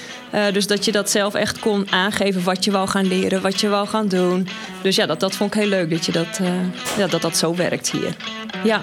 dus 0.53 0.67
dat 0.67 0.85
je 0.85 0.93
dat 0.93 1.11
zelf 1.11 1.35
echt 1.35 1.59
kon 1.59 1.87
aangeven 1.91 2.45
wat 2.45 2.65
je 2.65 2.71
wou 2.71 2.89
gaan 2.89 3.07
leren, 3.07 3.43
wat 3.43 3.61
je 3.61 3.69
wou 3.69 3.89
gaan 3.89 4.09
doen. 4.09 4.49
Dus 4.83 4.97
ja, 4.97 5.07
dat, 5.07 5.21
dat 5.21 5.37
vond 5.37 5.55
ik 5.55 5.61
heel 5.61 5.69
leuk 5.69 5.91
dat 5.91 6.07
je 6.07 6.13
dat, 6.13 6.41
ja, 6.97 7.07
dat, 7.07 7.23
dat 7.23 7.37
zo 7.37 7.55
werkt 7.55 7.91
hier. 7.91 8.17
Ja. 8.65 8.81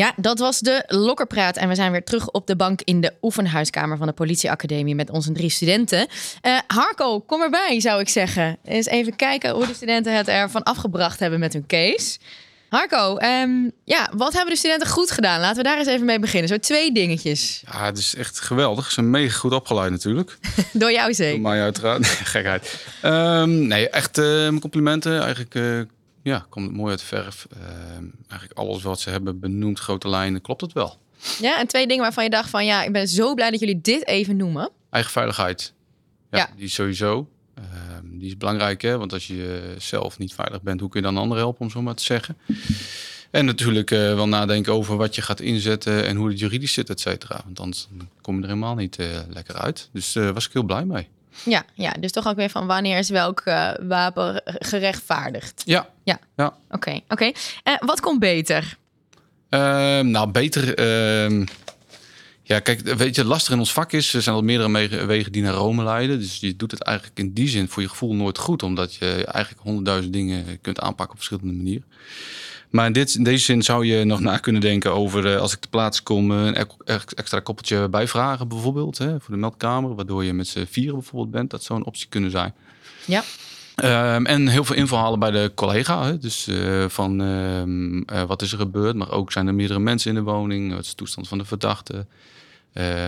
Ja, 0.00 0.12
dat 0.16 0.38
was 0.38 0.58
de 0.58 0.84
Lokkerpraat. 0.86 1.56
En 1.56 1.68
we 1.68 1.74
zijn 1.74 1.92
weer 1.92 2.04
terug 2.04 2.30
op 2.30 2.46
de 2.46 2.56
bank 2.56 2.80
in 2.84 3.00
de 3.00 3.12
oefenhuiskamer 3.22 3.96
van 3.96 4.06
de 4.06 4.12
politieacademie 4.12 4.94
met 4.94 5.10
onze 5.10 5.32
drie 5.32 5.50
studenten. 5.50 6.06
Uh, 6.46 6.58
Harco, 6.66 7.20
kom 7.20 7.42
erbij, 7.42 7.80
zou 7.80 8.00
ik 8.00 8.08
zeggen. 8.08 8.58
Eens 8.64 8.86
even 8.86 9.16
kijken 9.16 9.50
hoe 9.50 9.66
de 9.66 9.74
studenten 9.74 10.16
het 10.16 10.28
ervan 10.28 10.62
afgebracht 10.62 11.20
hebben 11.20 11.38
met 11.38 11.52
hun 11.52 11.66
case. 11.66 12.18
Harco, 12.68 13.18
um, 13.18 13.72
ja, 13.84 14.10
wat 14.16 14.32
hebben 14.32 14.52
de 14.52 14.58
studenten 14.58 14.88
goed 14.88 15.10
gedaan? 15.10 15.40
Laten 15.40 15.56
we 15.56 15.62
daar 15.62 15.78
eens 15.78 15.88
even 15.88 16.06
mee 16.06 16.18
beginnen. 16.18 16.48
Zo 16.48 16.58
twee 16.58 16.92
dingetjes. 16.92 17.62
Ja, 17.72 17.84
het 17.84 17.98
is 17.98 18.14
echt 18.14 18.40
geweldig. 18.40 18.86
Ze 18.86 18.92
zijn 18.92 19.10
mega 19.10 19.38
goed 19.38 19.52
opgeleid 19.52 19.90
natuurlijk. 19.90 20.38
Door 20.72 20.92
jou 20.92 21.14
zeker? 21.14 21.42
Door 21.42 21.50
mij 21.50 21.62
uiteraard. 21.62 22.00
Nee, 22.00 22.10
gekheid. 22.34 22.84
Um, 23.04 23.66
nee, 23.66 23.88
echt 23.88 24.18
uh, 24.18 24.48
complimenten. 24.48 25.20
Eigenlijk... 25.20 25.54
Uh, 25.54 25.80
ja, 26.22 26.46
komt 26.48 26.66
het 26.66 26.76
mooi 26.76 26.90
uit 26.90 27.00
de 27.00 27.06
verf. 27.06 27.46
Uh, 27.56 27.62
eigenlijk 28.28 28.52
alles 28.58 28.82
wat 28.82 29.00
ze 29.00 29.10
hebben 29.10 29.40
benoemd, 29.40 29.78
grote 29.78 30.08
lijnen, 30.08 30.40
klopt 30.40 30.60
het 30.60 30.72
wel. 30.72 30.98
Ja, 31.40 31.58
en 31.58 31.66
twee 31.66 31.86
dingen 31.86 32.02
waarvan 32.02 32.24
je 32.24 32.30
dacht 32.30 32.50
van 32.50 32.64
ja, 32.64 32.82
ik 32.82 32.92
ben 32.92 33.08
zo 33.08 33.34
blij 33.34 33.50
dat 33.50 33.60
jullie 33.60 33.80
dit 33.80 34.06
even 34.06 34.36
noemen. 34.36 34.70
Eigen 34.90 35.10
veiligheid. 35.10 35.72
Ja, 36.30 36.38
ja. 36.38 36.50
die 36.56 36.64
is 36.64 36.74
sowieso. 36.74 37.28
Uh, 37.58 37.64
die 38.02 38.28
is 38.28 38.36
belangrijk, 38.36 38.82
hè? 38.82 38.98
want 38.98 39.12
als 39.12 39.26
je 39.26 39.74
zelf 39.78 40.18
niet 40.18 40.34
veilig 40.34 40.62
bent, 40.62 40.80
hoe 40.80 40.88
kun 40.88 41.00
je 41.00 41.06
dan 41.06 41.16
anderen 41.16 41.42
helpen, 41.42 41.60
om 41.60 41.70
zo 41.70 41.82
maar 41.82 41.94
te 41.94 42.02
zeggen. 42.02 42.36
En 43.30 43.44
natuurlijk 43.44 43.90
uh, 43.90 43.98
wel 43.98 44.28
nadenken 44.28 44.72
over 44.72 44.96
wat 44.96 45.14
je 45.14 45.22
gaat 45.22 45.40
inzetten 45.40 46.06
en 46.06 46.16
hoe 46.16 46.28
het 46.28 46.38
juridisch 46.38 46.72
zit, 46.72 46.90
et 46.90 47.00
cetera. 47.00 47.40
Want 47.44 47.60
anders 47.60 47.88
kom 48.20 48.36
je 48.36 48.42
er 48.42 48.48
helemaal 48.48 48.74
niet 48.74 48.98
uh, 48.98 49.06
lekker 49.28 49.54
uit. 49.54 49.88
Dus 49.92 50.12
daar 50.12 50.32
was 50.32 50.46
ik 50.46 50.52
heel 50.52 50.62
blij 50.62 50.84
mee. 50.84 51.08
Ja, 51.44 51.64
ja, 51.74 51.92
dus 52.00 52.12
toch 52.12 52.26
ook 52.26 52.36
weer 52.36 52.50
van 52.50 52.66
wanneer 52.66 52.98
is 52.98 53.08
welk 53.08 53.42
uh, 53.44 53.70
wapen 53.80 54.42
gerechtvaardigd? 54.44 55.62
Ja. 55.64 55.88
Ja. 56.04 56.18
ja. 56.36 56.46
Oké, 56.46 56.56
okay, 56.70 56.94
oké. 57.08 57.12
Okay. 57.12 57.34
Uh, 57.64 57.74
wat 57.78 58.00
komt 58.00 58.18
beter? 58.18 58.76
Uh, 59.50 59.60
nou, 60.00 60.30
beter. 60.30 60.74
Ehm, 60.74 61.44
ja, 62.42 62.60
kijk, 62.60 62.80
weet 62.80 63.14
je, 63.14 63.24
lastig 63.24 63.52
in 63.52 63.58
ons 63.58 63.72
vak 63.72 63.92
is, 63.92 64.14
er 64.14 64.22
zijn 64.22 64.36
al 64.36 64.42
meerdere 64.42 65.06
wegen 65.06 65.32
die 65.32 65.42
naar 65.42 65.54
Rome 65.54 65.84
leiden. 65.84 66.18
Dus 66.18 66.40
je 66.40 66.56
doet 66.56 66.70
het 66.70 66.82
eigenlijk 66.82 67.18
in 67.18 67.32
die 67.32 67.48
zin 67.48 67.68
voor 67.68 67.82
je 67.82 67.88
gevoel 67.88 68.14
nooit 68.14 68.38
goed, 68.38 68.62
omdat 68.62 68.94
je 68.94 69.24
eigenlijk 69.24 69.62
honderdduizend 69.62 70.12
dingen 70.12 70.60
kunt 70.60 70.80
aanpakken 70.80 71.10
op 71.10 71.16
verschillende 71.16 71.56
manieren. 71.56 71.84
Maar 72.70 72.86
in, 72.86 72.92
dit, 72.92 73.14
in 73.14 73.24
deze 73.24 73.44
zin 73.44 73.62
zou 73.62 73.86
je 73.86 74.04
nog 74.04 74.20
na 74.20 74.36
kunnen 74.36 74.60
denken 74.60 74.92
over 74.92 75.26
uh, 75.26 75.40
als 75.40 75.52
ik 75.52 75.60
te 75.60 75.68
plaats 75.68 76.02
kom, 76.02 76.30
een 76.30 76.54
extra 77.14 77.40
koppeltje 77.40 77.88
bijvragen 77.88 78.48
bijvoorbeeld. 78.48 78.98
Hè, 78.98 79.20
voor 79.20 79.34
de 79.34 79.40
meldkamer, 79.40 79.94
waardoor 79.94 80.24
je 80.24 80.32
met 80.32 80.48
z'n 80.48 80.66
vieren 80.70 80.94
bijvoorbeeld 80.94 81.30
bent. 81.30 81.50
Dat 81.50 81.62
zou 81.62 81.78
een 81.78 81.86
optie 81.86 82.06
kunnen 82.08 82.30
zijn. 82.30 82.54
Ja. 83.06 83.22
Um, 84.16 84.26
en 84.26 84.48
heel 84.48 84.64
veel 84.64 84.76
info 84.76 84.96
halen 84.96 85.18
bij 85.18 85.30
de 85.30 85.52
collega. 85.54 86.04
Hè? 86.04 86.18
Dus 86.18 86.48
uh, 86.48 86.88
van 86.88 87.20
um, 87.20 87.96
uh, 87.96 88.22
wat 88.22 88.42
is 88.42 88.52
er 88.52 88.58
gebeurd, 88.58 88.96
maar 88.96 89.10
ook 89.10 89.32
zijn 89.32 89.46
er 89.46 89.54
meerdere 89.54 89.80
mensen 89.80 90.10
in 90.10 90.16
de 90.16 90.30
woning, 90.30 90.72
wat 90.74 90.84
is 90.84 90.90
de 90.90 90.94
toestand 90.94 91.28
van 91.28 91.38
de 91.38 91.44
verdachte. 91.44 92.06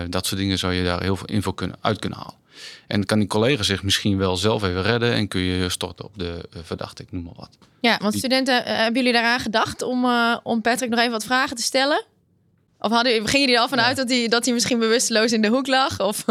dat 0.08 0.26
soort 0.26 0.40
dingen 0.40 0.58
zou 0.58 0.72
je 0.72 0.84
daar 0.84 1.02
heel 1.02 1.16
veel 1.16 1.26
info 1.26 1.52
kunnen, 1.52 1.76
uit 1.80 1.98
kunnen 1.98 2.18
halen. 2.18 2.41
En 2.86 3.06
kan 3.06 3.18
die 3.18 3.28
collega 3.28 3.62
zich 3.62 3.82
misschien 3.82 4.18
wel 4.18 4.36
zelf 4.36 4.62
even 4.62 4.82
redden 4.82 5.12
en 5.12 5.28
kun 5.28 5.40
je 5.40 5.68
storten 5.68 6.04
op 6.04 6.18
de 6.18 6.48
verdachte, 6.62 7.02
ik 7.02 7.12
noem 7.12 7.22
maar 7.22 7.34
wat. 7.36 7.58
Ja, 7.80 7.98
want 8.02 8.14
studenten, 8.14 8.60
uh, 8.60 8.76
hebben 8.76 8.94
jullie 8.94 9.12
daaraan 9.12 9.40
gedacht 9.40 9.82
om, 9.82 10.04
uh, 10.04 10.36
om 10.42 10.60
Patrick 10.60 10.90
nog 10.90 10.98
even 10.98 11.12
wat 11.12 11.24
vragen 11.24 11.56
te 11.56 11.62
stellen? 11.62 12.04
Of 12.82 12.92
hadden, 12.92 13.12
gingen 13.12 13.40
jullie 13.40 13.54
er 13.54 13.60
al 13.60 13.68
vanuit 13.68 13.96
ja. 13.96 14.02
dat, 14.02 14.10
hij, 14.10 14.28
dat 14.28 14.44
hij 14.44 14.54
misschien 14.54 14.78
bewusteloos 14.78 15.32
in 15.32 15.42
de 15.42 15.48
hoek 15.48 15.66
lag? 15.66 16.00
Of? 16.00 16.24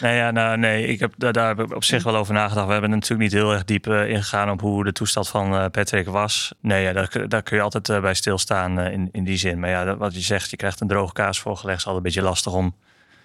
Nee, 0.00 0.16
ja, 0.16 0.30
nou, 0.30 0.58
nee 0.58 0.86
ik 0.86 1.00
heb, 1.00 1.14
daar, 1.16 1.32
daar 1.32 1.56
heb 1.56 1.60
ik 1.60 1.74
op 1.74 1.84
zich 1.84 2.02
wel 2.02 2.16
over 2.16 2.34
nagedacht. 2.34 2.66
We 2.66 2.72
hebben 2.72 2.90
natuurlijk 2.90 3.20
niet 3.20 3.32
heel 3.32 3.52
erg 3.52 3.64
diep 3.64 3.86
uh, 3.86 4.08
ingegaan 4.08 4.50
op 4.50 4.60
hoe 4.60 4.84
de 4.84 4.92
toestand 4.92 5.28
van 5.28 5.54
uh, 5.54 5.66
Patrick 5.70 6.08
was. 6.08 6.52
Nee, 6.60 6.82
ja, 6.82 6.92
daar, 6.92 7.28
daar 7.28 7.42
kun 7.42 7.56
je 7.56 7.62
altijd 7.62 7.88
uh, 7.88 8.00
bij 8.00 8.14
stilstaan 8.14 8.80
in, 8.80 9.08
in 9.12 9.24
die 9.24 9.36
zin. 9.36 9.58
Maar 9.60 9.70
ja, 9.70 9.84
dat, 9.84 9.98
wat 9.98 10.14
je 10.14 10.20
zegt, 10.20 10.50
je 10.50 10.56
krijgt 10.56 10.80
een 10.80 10.88
droge 10.88 11.12
kaas 11.12 11.40
voorgelegd. 11.40 11.78
is 11.78 11.86
altijd 11.86 12.04
een 12.04 12.12
beetje 12.12 12.28
lastig 12.28 12.52
om 12.52 12.74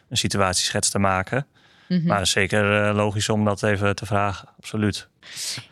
een 0.10 0.18
situatieschets 0.18 0.90
te 0.90 1.00
maken. 1.00 1.46
Mm 1.88 1.98
-hmm. 1.98 2.08
Maar 2.08 2.28
zeker 2.28 2.94
logisch 2.94 3.30
om 3.30 3.46
dat 3.46 3.64
even 3.64 3.96
te 3.96 4.06
vragen, 4.06 4.50
absoluut. 4.58 5.08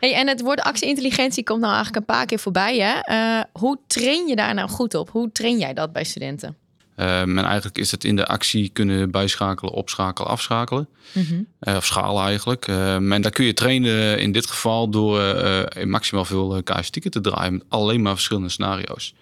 Hey, 0.00 0.14
en 0.14 0.28
het 0.28 0.40
woord 0.40 0.60
actie-intelligentie 0.60 1.44
komt 1.44 1.60
nou 1.60 1.74
eigenlijk 1.74 2.08
een 2.08 2.14
paar 2.14 2.26
keer 2.26 2.38
voorbij. 2.38 2.78
Hè? 2.78 3.14
Uh, 3.14 3.44
hoe 3.52 3.78
train 3.86 4.26
je 4.26 4.36
daar 4.36 4.54
nou 4.54 4.68
goed 4.68 4.94
op? 4.94 5.10
Hoe 5.10 5.32
train 5.32 5.58
jij 5.58 5.74
dat 5.74 5.92
bij 5.92 6.04
studenten? 6.04 6.56
Um, 6.96 7.38
en 7.38 7.44
eigenlijk 7.44 7.78
is 7.78 7.90
het 7.90 8.04
in 8.04 8.16
de 8.16 8.26
actie 8.26 8.68
kunnen 8.68 9.10
bijschakelen, 9.10 9.72
opschakelen, 9.72 10.30
afschakelen. 10.30 10.88
Mm 11.12 11.24
-hmm. 11.24 11.46
uh, 11.60 11.76
of 11.76 11.84
schalen 11.84 12.24
eigenlijk. 12.24 12.66
Um, 12.66 13.12
en 13.12 13.22
daar 13.22 13.30
kun 13.30 13.44
je 13.44 13.54
trainen 13.54 14.18
in 14.18 14.32
dit 14.32 14.46
geval 14.46 14.88
door 14.88 15.20
uh, 15.20 15.84
maximaal 15.84 16.24
veel 16.24 16.62
casuïstieken 16.62 17.10
te 17.10 17.20
draaien. 17.20 17.52
Met 17.52 17.64
alleen 17.68 18.02
maar 18.02 18.14
verschillende 18.14 18.48
scenario's. 18.48 19.14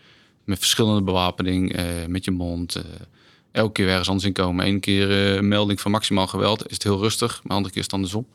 Met 0.44 0.58
verschillende 0.58 1.02
bewapening, 1.02 1.76
met 2.06 2.24
je 2.24 2.30
mond. 2.30 2.82
Elke 3.52 3.72
keer 3.72 3.88
ergens 3.88 4.08
anders 4.08 4.26
in 4.26 4.32
komen. 4.32 4.66
Eén 4.66 4.80
keer 4.80 5.10
een 5.10 5.48
melding 5.48 5.80
van 5.80 5.90
maximaal 5.90 6.26
geweld 6.26 6.66
is 6.66 6.72
het 6.72 6.82
heel 6.82 6.98
rustig. 6.98 7.40
Maar 7.42 7.56
andere 7.56 7.72
keer 7.72 7.82
is 7.82 7.86
het 7.86 7.94
andersom 7.94 8.26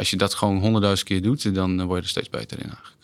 als 0.00 0.10
je 0.10 0.16
dat 0.16 0.34
gewoon 0.34 0.58
honderdduizend 0.58 1.08
keer 1.08 1.22
doet, 1.22 1.54
dan 1.54 1.84
word 1.84 1.98
je 1.98 2.04
er 2.04 2.08
steeds 2.08 2.30
beter 2.30 2.58
in 2.58 2.64
eigenlijk. 2.64 2.96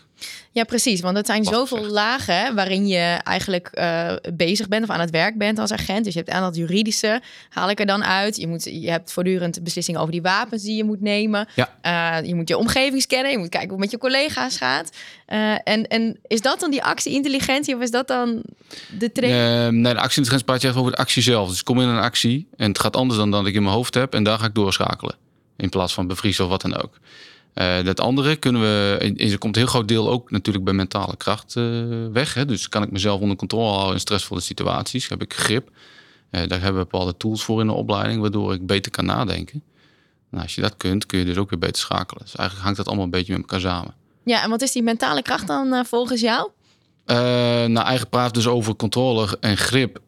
Ja, 0.51 0.65
precies. 0.65 1.01
Want 1.01 1.17
het 1.17 1.27
zijn 1.27 1.45
zoveel 1.45 1.85
lagen 1.85 2.55
waarin 2.55 2.87
je 2.87 3.19
eigenlijk 3.25 3.71
uh, 3.75 4.13
bezig 4.35 4.69
bent 4.69 4.83
of 4.83 4.91
aan 4.91 5.01
het 5.01 5.11
werk 5.11 5.39
bent 5.39 5.59
als 5.59 5.73
agent. 5.73 6.05
Dus 6.05 6.13
je 6.13 6.19
hebt 6.19 6.31
aan 6.31 6.43
dat 6.43 6.57
juridische, 6.57 7.21
haal 7.49 7.71
ik 7.71 7.81
er 7.81 7.87
dan 7.87 8.05
uit. 8.05 8.37
Je, 8.37 8.47
moet, 8.47 8.65
je 8.65 8.91
hebt 8.91 9.13
voortdurend 9.13 9.63
beslissingen 9.63 10.01
over 10.01 10.13
die 10.13 10.23
wapens 10.23 10.63
die 10.63 10.77
je 10.77 10.85
moet 10.85 11.01
nemen. 11.01 11.49
Ja. 11.55 12.19
Uh, 12.21 12.27
je 12.29 12.35
moet 12.35 12.49
je 12.49 12.57
omgeving 12.57 13.03
scannen. 13.03 13.31
Je 13.31 13.39
moet 13.39 13.49
kijken 13.49 13.69
hoe 13.69 13.81
het 13.81 13.91
met 13.93 14.01
je 14.01 14.09
collega's 14.09 14.57
gaat. 14.57 14.91
Uh, 15.29 15.53
en, 15.65 15.87
en 15.87 16.19
is 16.27 16.41
dat 16.41 16.61
dan 16.61 16.71
die 16.71 16.83
actie-intelligentie 16.83 17.75
of 17.75 17.83
is 17.83 17.91
dat 17.91 18.09
dan 18.09 18.43
de 18.99 19.13
training? 19.13 19.83
nee, 19.83 19.95
de 19.95 20.01
actie-intelligentie 20.01 20.45
praat 20.45 20.63
je 20.63 20.69
echt 20.69 20.77
over 20.77 20.91
de 20.91 20.97
actie 20.97 21.23
zelf. 21.23 21.49
Dus 21.49 21.59
ik 21.59 21.65
kom 21.65 21.81
in 21.81 21.89
een 21.89 22.03
actie 22.03 22.49
en 22.57 22.69
het 22.69 22.79
gaat 22.79 22.97
anders 22.97 23.19
dan 23.19 23.31
dat 23.31 23.47
ik 23.47 23.55
in 23.55 23.63
mijn 23.63 23.75
hoofd 23.75 23.95
heb. 23.95 24.15
En 24.15 24.23
daar 24.23 24.39
ga 24.39 24.47
ik 24.47 24.55
doorschakelen. 24.55 25.15
In 25.57 25.69
plaats 25.69 25.95
van 25.95 26.07
bevriezen 26.07 26.45
of 26.45 26.51
wat 26.51 26.63
dan 26.63 26.77
ook. 26.83 26.99
Uh, 27.61 27.85
dat 27.85 28.01
andere 28.01 28.37
kunnen 28.37 28.61
we, 28.61 28.97
in, 29.01 29.31
er 29.31 29.39
komt 29.39 29.57
een 29.57 29.63
heel 29.63 29.71
groot 29.71 29.89
deel 29.89 30.11
ook 30.11 30.31
natuurlijk 30.31 30.65
bij 30.65 30.75
mentale 30.75 31.17
kracht 31.17 31.55
uh, 31.55 31.85
weg. 32.13 32.35
Hè? 32.35 32.45
Dus 32.45 32.69
kan 32.69 32.83
ik 32.83 32.91
mezelf 32.91 33.21
onder 33.21 33.37
controle 33.37 33.73
houden 33.73 33.93
in 33.93 34.01
stressvolle 34.01 34.41
situaties, 34.41 35.09
heb 35.09 35.23
ik 35.23 35.35
grip. 35.35 35.69
Uh, 35.69 36.41
daar 36.47 36.61
hebben 36.61 36.81
we 36.81 36.89
bepaalde 36.91 37.17
tools 37.17 37.45
voor 37.45 37.61
in 37.61 37.67
de 37.67 37.73
opleiding, 37.73 38.21
waardoor 38.21 38.53
ik 38.53 38.67
beter 38.67 38.93
kan 38.93 39.05
nadenken. 39.05 39.63
Nou, 40.31 40.43
als 40.43 40.55
je 40.55 40.61
dat 40.61 40.77
kunt, 40.77 41.07
kun 41.07 41.19
je 41.19 41.25
dus 41.25 41.37
ook 41.37 41.51
weer 41.51 41.59
beter 41.59 41.77
schakelen. 41.77 42.23
Dus 42.23 42.35
eigenlijk 42.35 42.63
hangt 42.63 42.77
dat 42.77 42.87
allemaal 42.87 43.05
een 43.05 43.11
beetje 43.11 43.33
met 43.33 43.41
elkaar 43.41 43.61
samen. 43.61 43.95
Ja, 44.25 44.43
en 44.43 44.51
wat 44.51 44.63
is 44.63 44.73
die 44.73 44.83
mentale 44.83 45.23
kracht 45.23 45.47
dan 45.47 45.87
volgens 45.87 46.21
jou? 46.21 46.51
Nou, 47.07 47.87
eigen 47.87 48.09
praat 48.09 48.35
dus 48.35 48.47
over 48.47 48.77
controle 48.77 49.37
en 49.41 49.57
grip. 49.57 50.01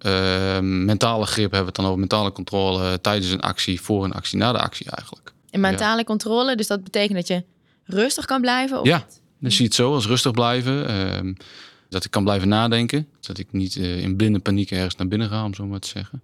Mentale 0.62 1.26
grip 1.26 1.52
hebben 1.52 1.60
we 1.60 1.66
het 1.66 1.74
dan 1.74 1.84
over 1.84 1.98
mentale 1.98 2.32
controle 2.32 3.00
tijdens 3.00 3.30
een 3.30 3.40
actie, 3.40 3.80
voor 3.80 4.04
een 4.04 4.12
actie, 4.12 4.38
na 4.38 4.52
de 4.52 4.58
actie 4.58 4.90
eigenlijk. 4.90 5.32
En 5.50 5.60
mentale 5.60 6.04
controle, 6.04 6.56
dus 6.56 6.66
dat 6.66 6.84
betekent 6.84 7.14
dat 7.14 7.28
je 7.28 7.44
rustig 7.84 8.24
kan 8.24 8.40
blijven? 8.40 8.80
Of 8.80 8.86
ja, 8.86 9.06
dan 9.38 9.50
zie 9.50 9.60
je 9.60 9.66
het 9.66 9.74
zo 9.74 9.94
als 9.94 10.06
rustig 10.06 10.32
blijven. 10.32 10.90
Uh, 10.90 11.34
dat 11.88 12.04
ik 12.04 12.10
kan 12.10 12.24
blijven 12.24 12.48
nadenken. 12.48 13.08
Dat 13.20 13.38
ik 13.38 13.46
niet 13.50 13.76
eh, 13.76 14.02
in 14.02 14.16
blinde 14.16 14.38
paniek 14.38 14.70
ergens 14.70 14.96
naar 14.96 15.08
binnen 15.08 15.28
ga, 15.28 15.44
om 15.44 15.54
zo 15.54 15.66
maar 15.66 15.78
te 15.78 15.88
zeggen. 15.88 16.22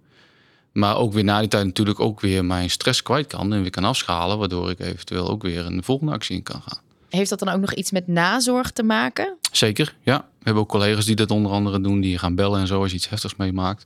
Maar 0.71 0.97
ook 0.97 1.13
weer 1.13 1.23
na 1.23 1.39
die 1.39 1.47
tijd 1.47 1.65
natuurlijk 1.65 1.99
ook 1.99 2.21
weer 2.21 2.45
mijn 2.45 2.69
stress 2.69 3.01
kwijt 3.01 3.27
kan 3.27 3.53
en 3.53 3.61
weer 3.61 3.71
kan 3.71 3.83
afschalen. 3.83 4.37
Waardoor 4.37 4.69
ik 4.69 4.79
eventueel 4.79 5.29
ook 5.29 5.41
weer 5.41 5.65
een 5.65 5.83
volgende 5.83 6.13
actie 6.13 6.35
in 6.35 6.43
kan 6.43 6.61
gaan. 6.61 6.79
Heeft 7.09 7.29
dat 7.29 7.39
dan 7.39 7.49
ook 7.49 7.59
nog 7.59 7.73
iets 7.73 7.91
met 7.91 8.07
nazorg 8.07 8.71
te 8.71 8.83
maken? 8.83 9.37
Zeker, 9.51 9.95
ja. 10.01 10.17
We 10.17 10.43
hebben 10.43 10.63
ook 10.63 10.69
collega's 10.69 11.05
die 11.05 11.15
dat 11.15 11.31
onder 11.31 11.51
andere 11.51 11.81
doen. 11.81 12.01
Die 12.01 12.17
gaan 12.17 12.35
bellen 12.35 12.59
en 12.59 12.67
zo 12.67 12.81
als 12.81 12.89
je 12.91 12.97
iets 12.97 13.09
heftigs 13.09 13.35
meemaakt. 13.35 13.85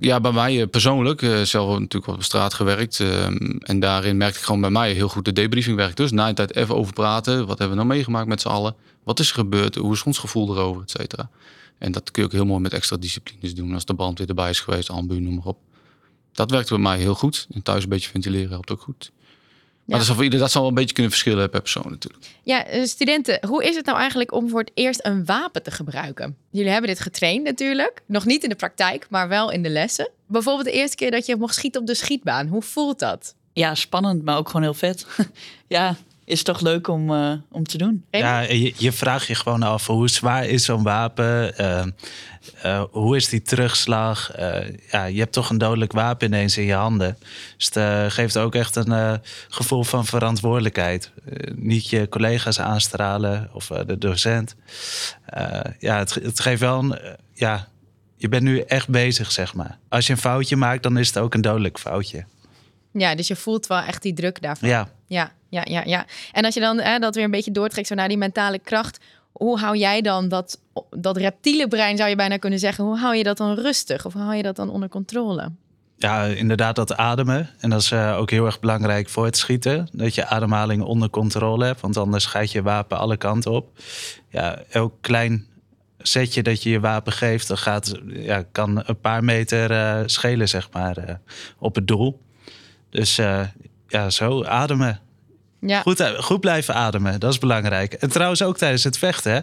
Ja, 0.00 0.20
bij 0.20 0.32
mij 0.32 0.60
eh, 0.60 0.68
persoonlijk, 0.68 1.22
eh, 1.22 1.42
zelf 1.42 1.68
natuurlijk 1.68 2.04
wat 2.04 2.14
op 2.14 2.22
straat 2.22 2.54
gewerkt. 2.54 3.00
Ehm, 3.00 3.36
en 3.58 3.80
daarin 3.80 4.16
merkte 4.16 4.38
ik 4.38 4.44
gewoon 4.44 4.60
bij 4.60 4.70
mij 4.70 4.92
heel 4.92 5.08
goed 5.08 5.24
de 5.24 5.32
debriefing 5.32 5.76
werkt. 5.76 5.96
Dus 5.96 6.10
na 6.10 6.28
een 6.28 6.34
tijd 6.34 6.56
even 6.56 6.76
over 6.76 6.92
praten. 6.92 7.38
Wat 7.38 7.58
hebben 7.58 7.68
we 7.68 7.74
nou 7.74 7.86
meegemaakt 7.86 8.28
met 8.28 8.40
z'n 8.40 8.48
allen? 8.48 8.74
Wat 9.04 9.20
is 9.20 9.28
er 9.28 9.34
gebeurd? 9.34 9.74
Hoe 9.74 9.92
is 9.92 10.02
ons 10.02 10.18
gevoel 10.18 10.56
erover, 10.56 10.82
et 10.82 10.90
cetera? 10.90 11.30
En 11.78 11.92
dat 11.92 12.10
kun 12.10 12.22
je 12.22 12.28
ook 12.28 12.34
heel 12.34 12.46
mooi 12.46 12.60
met 12.60 12.72
extra 12.72 12.96
disciplines 12.96 13.54
doen. 13.54 13.74
Als 13.74 13.84
de 13.84 13.94
band 13.94 14.18
weer 14.18 14.28
erbij 14.28 14.50
is 14.50 14.60
geweest, 14.60 14.90
ambu, 14.90 15.20
noem 15.20 15.34
maar 15.34 15.44
op. 15.44 15.58
Dat 16.32 16.50
werkt 16.50 16.68
bij 16.68 16.78
mij 16.78 16.98
heel 16.98 17.14
goed. 17.14 17.46
En 17.52 17.62
thuis 17.62 17.82
een 17.82 17.88
beetje 17.88 18.10
ventileren 18.10 18.50
helpt 18.50 18.70
ook 18.70 18.80
goed. 18.80 19.12
Maar 19.90 19.98
dat, 19.98 20.08
zal 20.08 20.22
ieder, 20.22 20.38
dat 20.38 20.50
zal 20.50 20.60
wel 20.60 20.70
een 20.70 20.76
beetje 20.76 20.94
kunnen 20.94 21.12
verschillen 21.12 21.50
per 21.50 21.60
persoon 21.60 21.90
natuurlijk. 21.90 22.24
Ja, 22.42 22.66
eh, 22.66 22.84
studenten, 22.84 23.46
hoe 23.46 23.64
is 23.64 23.76
het 23.76 23.86
nou 23.86 23.98
eigenlijk 23.98 24.32
om 24.32 24.48
voor 24.48 24.60
het 24.60 24.70
eerst 24.74 25.04
een 25.04 25.24
wapen 25.24 25.62
te 25.62 25.70
gebruiken? 25.70 26.36
Jullie 26.50 26.70
hebben 26.70 26.90
dit 26.90 27.00
getraind 27.00 27.44
natuurlijk. 27.44 28.02
Nog 28.06 28.24
niet 28.24 28.42
in 28.42 28.48
de 28.48 28.54
praktijk, 28.54 29.06
maar 29.10 29.28
wel 29.28 29.50
in 29.50 29.62
de 29.62 29.68
lessen. 29.68 30.10
Bijvoorbeeld 30.26 30.66
de 30.66 30.72
eerste 30.72 30.96
keer 30.96 31.10
dat 31.10 31.26
je 31.26 31.36
mocht 31.36 31.54
schieten 31.54 31.80
op 31.80 31.86
de 31.86 31.94
schietbaan. 31.94 32.46
Hoe 32.46 32.62
voelt 32.62 32.98
dat? 32.98 33.34
Ja, 33.52 33.74
spannend, 33.74 34.24
maar 34.24 34.36
ook 34.36 34.46
gewoon 34.46 34.62
heel 34.62 34.74
vet. 34.74 35.06
ja, 35.68 35.96
is 36.30 36.42
toch 36.42 36.60
leuk 36.60 36.88
om, 36.88 37.10
uh, 37.10 37.32
om 37.50 37.64
te 37.64 37.78
doen. 37.78 38.04
Ja, 38.10 38.40
je, 38.40 38.74
je 38.76 38.92
vraagt 38.92 39.26
je 39.26 39.34
gewoon 39.34 39.62
af 39.62 39.86
hoe 39.86 40.08
zwaar 40.08 40.46
is 40.46 40.64
zo'n 40.64 40.82
wapen? 40.82 41.52
Uh, 41.60 41.82
uh, 42.64 42.82
hoe 42.90 43.16
is 43.16 43.28
die 43.28 43.42
terugslag? 43.42 44.32
ja, 44.90 45.04
je 45.04 45.18
hebt 45.18 45.32
toch 45.32 45.50
een 45.50 45.58
dodelijk 45.58 45.92
wapen 45.92 46.26
ineens 46.26 46.56
in 46.56 46.64
je 46.64 46.74
handen. 46.74 47.18
Dus 47.56 47.70
het 47.72 48.12
geeft 48.12 48.36
ook 48.36 48.54
echt 48.54 48.76
een 48.76 49.20
gevoel 49.48 49.84
van 49.84 50.06
verantwoordelijkheid. 50.06 51.10
niet 51.54 51.88
je 51.88 52.08
collega's 52.08 52.60
aanstralen 52.60 53.50
of 53.52 53.66
de 53.66 53.98
docent. 53.98 54.54
ja, 55.78 55.98
het, 55.98 56.14
het 56.14 56.40
geeft 56.40 56.60
wel 56.60 56.78
een. 56.78 56.98
ja, 57.34 57.68
je 58.16 58.28
bent 58.28 58.42
nu 58.42 58.60
echt 58.60 58.88
bezig, 58.88 59.32
zeg 59.32 59.54
maar. 59.54 59.78
Als 59.88 60.06
je 60.06 60.12
een 60.12 60.18
foutje 60.18 60.56
maakt, 60.56 60.82
dan 60.82 60.98
is 60.98 61.06
het 61.06 61.18
ook 61.18 61.34
een 61.34 61.40
dodelijk 61.40 61.78
foutje. 61.78 62.24
Ja, 62.92 63.14
dus 63.14 63.28
je 63.28 63.36
voelt 63.36 63.66
wel 63.66 63.78
echt 63.78 64.02
die 64.02 64.12
druk 64.12 64.42
daarvan. 64.42 64.68
Ja. 64.68 64.88
Ja, 65.06 65.32
ja, 65.48 65.62
ja, 65.64 65.82
ja. 65.84 66.06
En 66.32 66.44
als 66.44 66.54
je 66.54 66.60
dan 66.60 66.78
hè, 66.78 66.98
dat 66.98 67.14
weer 67.14 67.24
een 67.24 67.30
beetje 67.30 67.50
doortrekt 67.50 67.86
zo 67.86 67.94
naar 67.94 68.08
die 68.08 68.16
mentale 68.16 68.58
kracht. 68.58 68.98
Hoe 69.32 69.58
hou 69.58 69.76
jij 69.76 70.00
dan 70.00 70.28
dat, 70.28 70.60
dat 70.90 71.16
reptiele 71.16 71.68
brein, 71.68 71.96
zou 71.96 72.08
je 72.08 72.16
bijna 72.16 72.36
kunnen 72.36 72.58
zeggen, 72.58 72.84
hoe 72.84 72.98
hou 72.98 73.16
je 73.16 73.22
dat 73.22 73.36
dan 73.36 73.54
rustig? 73.54 74.06
Of 74.06 74.12
hoe 74.12 74.22
hou 74.22 74.36
je 74.36 74.42
dat 74.42 74.56
dan 74.56 74.70
onder 74.70 74.88
controle? 74.88 75.52
Ja, 75.96 76.24
inderdaad 76.24 76.76
dat 76.76 76.96
ademen. 76.96 77.50
En 77.58 77.70
dat 77.70 77.80
is 77.80 77.90
uh, 77.90 78.16
ook 78.18 78.30
heel 78.30 78.46
erg 78.46 78.60
belangrijk 78.60 79.08
voor 79.08 79.24
het 79.24 79.36
schieten. 79.36 79.88
Dat 79.92 80.14
je 80.14 80.26
ademhaling 80.26 80.82
onder 80.82 81.10
controle 81.10 81.64
hebt. 81.64 81.80
Want 81.80 81.96
anders 81.96 82.26
gaat 82.26 82.52
je 82.52 82.62
wapen 82.62 82.98
alle 82.98 83.16
kanten 83.16 83.50
op. 83.50 83.78
Ja, 84.28 84.62
elk 84.70 84.94
klein 85.00 85.46
setje 85.98 86.42
dat 86.42 86.62
je 86.62 86.70
je 86.70 86.80
wapen 86.80 87.12
geeft... 87.12 87.48
dat 87.48 87.58
gaat, 87.58 87.94
ja, 88.06 88.44
kan 88.52 88.82
een 88.86 89.00
paar 89.00 89.24
meter 89.24 89.70
uh, 89.70 90.02
schelen, 90.06 90.48
zeg 90.48 90.70
maar, 90.72 91.08
uh, 91.08 91.14
op 91.58 91.74
het 91.74 91.86
doel. 91.86 92.20
Dus 92.90 93.16
ja, 93.88 94.10
zo 94.10 94.44
ademen. 94.44 95.00
Ja. 95.60 95.80
Goed, 95.80 96.14
goed 96.18 96.40
blijven 96.40 96.74
ademen, 96.74 97.20
dat 97.20 97.32
is 97.32 97.38
belangrijk. 97.38 97.92
En 97.92 98.10
trouwens 98.10 98.42
ook 98.42 98.58
tijdens 98.58 98.84
het 98.84 98.98
vechten. 98.98 99.32
Hè? 99.32 99.40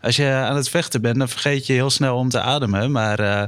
Als 0.00 0.16
je 0.16 0.26
aan 0.26 0.56
het 0.56 0.68
vechten 0.68 1.00
bent, 1.00 1.18
dan 1.18 1.28
vergeet 1.28 1.66
je 1.66 1.72
heel 1.72 1.90
snel 1.90 2.16
om 2.16 2.28
te 2.28 2.40
ademen. 2.40 2.92
Maar 2.92 3.20
uh, 3.20 3.42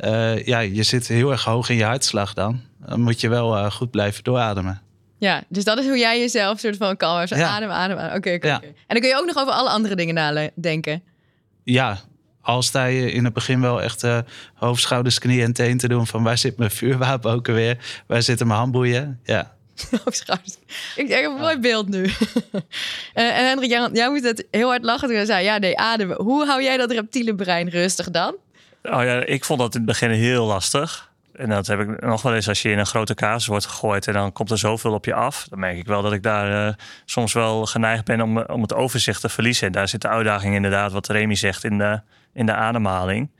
uh, 0.00 0.46
ja, 0.46 0.58
je 0.58 0.82
zit 0.82 1.08
heel 1.08 1.30
erg 1.30 1.44
hoog 1.44 1.68
in 1.68 1.76
je 1.76 1.84
hartslag 1.84 2.34
dan. 2.34 2.60
Dan 2.86 3.00
moet 3.00 3.20
je 3.20 3.28
wel 3.28 3.70
goed 3.70 3.90
blijven 3.90 4.24
doorademen. 4.24 4.82
Ja, 5.18 5.42
dus 5.48 5.64
dat 5.64 5.78
is 5.78 5.86
hoe 5.86 5.98
jij 5.98 6.20
jezelf 6.20 6.58
soort 6.58 6.76
van 6.76 6.96
kalm 6.96 7.26
Zo 7.26 7.36
ja. 7.36 7.48
ademen, 7.48 7.76
ademen. 7.76 8.04
Oké, 8.04 8.16
okay, 8.16 8.34
okay, 8.34 8.50
ja. 8.50 8.60
En 8.62 8.74
dan 8.86 9.00
kun 9.00 9.08
je 9.08 9.16
ook 9.16 9.26
nog 9.26 9.36
over 9.36 9.52
alle 9.52 9.68
andere 9.68 9.94
dingen 9.94 10.14
nadenken. 10.14 11.02
Ja, 11.64 11.98
al 12.42 12.62
sta 12.62 12.84
je 12.84 13.12
in 13.12 13.24
het 13.24 13.32
begin 13.32 13.60
wel 13.60 13.82
echt 13.82 14.04
uh, 14.04 14.18
hoofd, 14.54 14.82
schouders, 14.82 15.18
knieën 15.18 15.44
en 15.44 15.52
teen 15.52 15.78
te 15.78 15.88
doen... 15.88 16.06
van 16.06 16.22
waar 16.22 16.38
zit 16.38 16.56
mijn 16.56 16.70
vuurwapen 16.70 17.30
ook 17.32 17.48
alweer? 17.48 18.02
Waar 18.06 18.22
zitten 18.22 18.46
mijn 18.46 18.58
handboeien? 18.58 19.20
Ja, 19.24 19.54
ik 20.96 21.08
heb 21.08 21.24
een 21.24 21.36
mooi 21.38 21.58
beeld 21.58 21.88
nu. 21.88 22.04
en 23.14 23.46
Hendrik, 23.46 23.70
jij, 23.70 23.88
jij 23.92 24.10
moest 24.10 24.24
het 24.24 24.46
heel 24.50 24.68
hard 24.68 24.82
lachen 24.82 25.08
toen 25.08 25.26
zei... 25.26 25.44
ja, 25.44 25.58
nee, 25.58 25.78
ademen. 25.78 26.16
Hoe 26.16 26.46
hou 26.46 26.62
jij 26.62 26.76
dat 26.76 26.90
reptiele 26.90 27.34
brein 27.34 27.68
rustig 27.68 28.10
dan? 28.10 28.36
Oh 28.82 29.02
ja, 29.02 29.24
ik 29.24 29.44
vond 29.44 29.60
dat 29.60 29.74
in 29.74 29.80
het 29.80 29.88
begin 29.88 30.10
heel 30.10 30.46
lastig. 30.46 31.08
En 31.32 31.48
dat 31.48 31.66
heb 31.66 31.80
ik 31.80 32.00
nog 32.00 32.22
wel 32.22 32.34
eens 32.34 32.48
als 32.48 32.62
je 32.62 32.70
in 32.70 32.78
een 32.78 32.86
grote 32.86 33.14
kaas 33.14 33.46
wordt 33.46 33.66
gegooid... 33.66 34.06
en 34.06 34.12
dan 34.12 34.32
komt 34.32 34.50
er 34.50 34.58
zoveel 34.58 34.92
op 34.92 35.04
je 35.04 35.14
af. 35.14 35.46
Dan 35.48 35.58
merk 35.58 35.76
ik 35.76 35.86
wel 35.86 36.02
dat 36.02 36.12
ik 36.12 36.22
daar 36.22 36.66
uh, 36.66 36.74
soms 37.04 37.32
wel 37.32 37.66
geneigd 37.66 38.04
ben 38.04 38.20
om, 38.20 38.38
om 38.38 38.62
het 38.62 38.74
overzicht 38.74 39.20
te 39.20 39.28
verliezen. 39.28 39.66
En 39.66 39.72
daar 39.72 39.88
zit 39.88 40.02
de 40.02 40.08
uitdaging 40.08 40.54
inderdaad, 40.54 40.92
wat 40.92 41.08
Remy 41.08 41.34
zegt, 41.34 41.64
in 41.64 41.78
de, 41.78 42.00
in 42.32 42.46
de 42.46 42.54
ademhaling. 42.54 43.30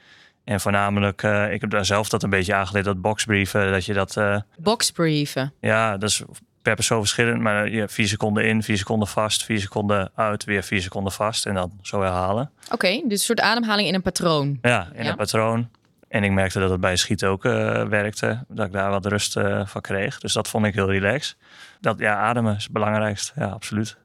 En 0.44 0.60
voornamelijk, 0.60 1.22
uh, 1.22 1.52
ik 1.52 1.60
heb 1.60 1.70
daar 1.70 1.84
zelf 1.84 2.08
dat 2.08 2.22
een 2.22 2.30
beetje 2.30 2.54
aangeleerd, 2.54 2.84
dat 2.84 3.00
boxbrieven. 3.00 3.70
Dat 3.72 3.84
je 3.84 3.92
dat. 3.92 4.16
Uh, 4.16 4.40
boxbrieven? 4.58 5.52
Ja, 5.60 5.96
dat 5.96 6.08
is 6.08 6.22
per 6.62 6.74
persoon 6.74 6.98
verschillend. 6.98 7.40
Maar 7.40 7.68
je 7.68 7.88
vier 7.88 8.08
seconden 8.08 8.44
in, 8.44 8.62
vier 8.62 8.78
seconden 8.78 9.08
vast, 9.08 9.44
vier 9.44 9.60
seconden 9.60 10.10
uit, 10.14 10.44
weer 10.44 10.62
vier 10.62 10.82
seconden 10.82 11.12
vast. 11.12 11.46
En 11.46 11.54
dan 11.54 11.72
zo 11.82 12.00
herhalen. 12.00 12.50
Oké, 12.64 12.74
okay, 12.74 13.02
dus 13.04 13.18
een 13.18 13.24
soort 13.24 13.40
ademhaling 13.40 13.88
in 13.88 13.94
een 13.94 14.02
patroon. 14.02 14.58
Ja, 14.62 14.88
in 14.94 15.04
ja? 15.04 15.10
een 15.10 15.16
patroon. 15.16 15.68
En 16.08 16.24
ik 16.24 16.30
merkte 16.30 16.60
dat 16.60 16.70
het 16.70 16.80
bij 16.80 16.96
schieten 16.96 17.28
ook 17.28 17.44
uh, 17.44 17.82
werkte. 17.82 18.44
Dat 18.48 18.66
ik 18.66 18.72
daar 18.72 18.90
wat 18.90 19.06
rust 19.06 19.32
van 19.64 19.80
kreeg. 19.80 20.18
Dus 20.18 20.32
dat 20.32 20.48
vond 20.48 20.66
ik 20.66 20.74
heel 20.74 20.90
relaxed. 20.90 21.36
Dat, 21.80 21.98
ja, 21.98 22.16
ademen 22.16 22.56
is 22.56 22.62
het 22.62 22.72
belangrijkste. 22.72 23.32
Ja, 23.36 23.46
absoluut. 23.46 23.96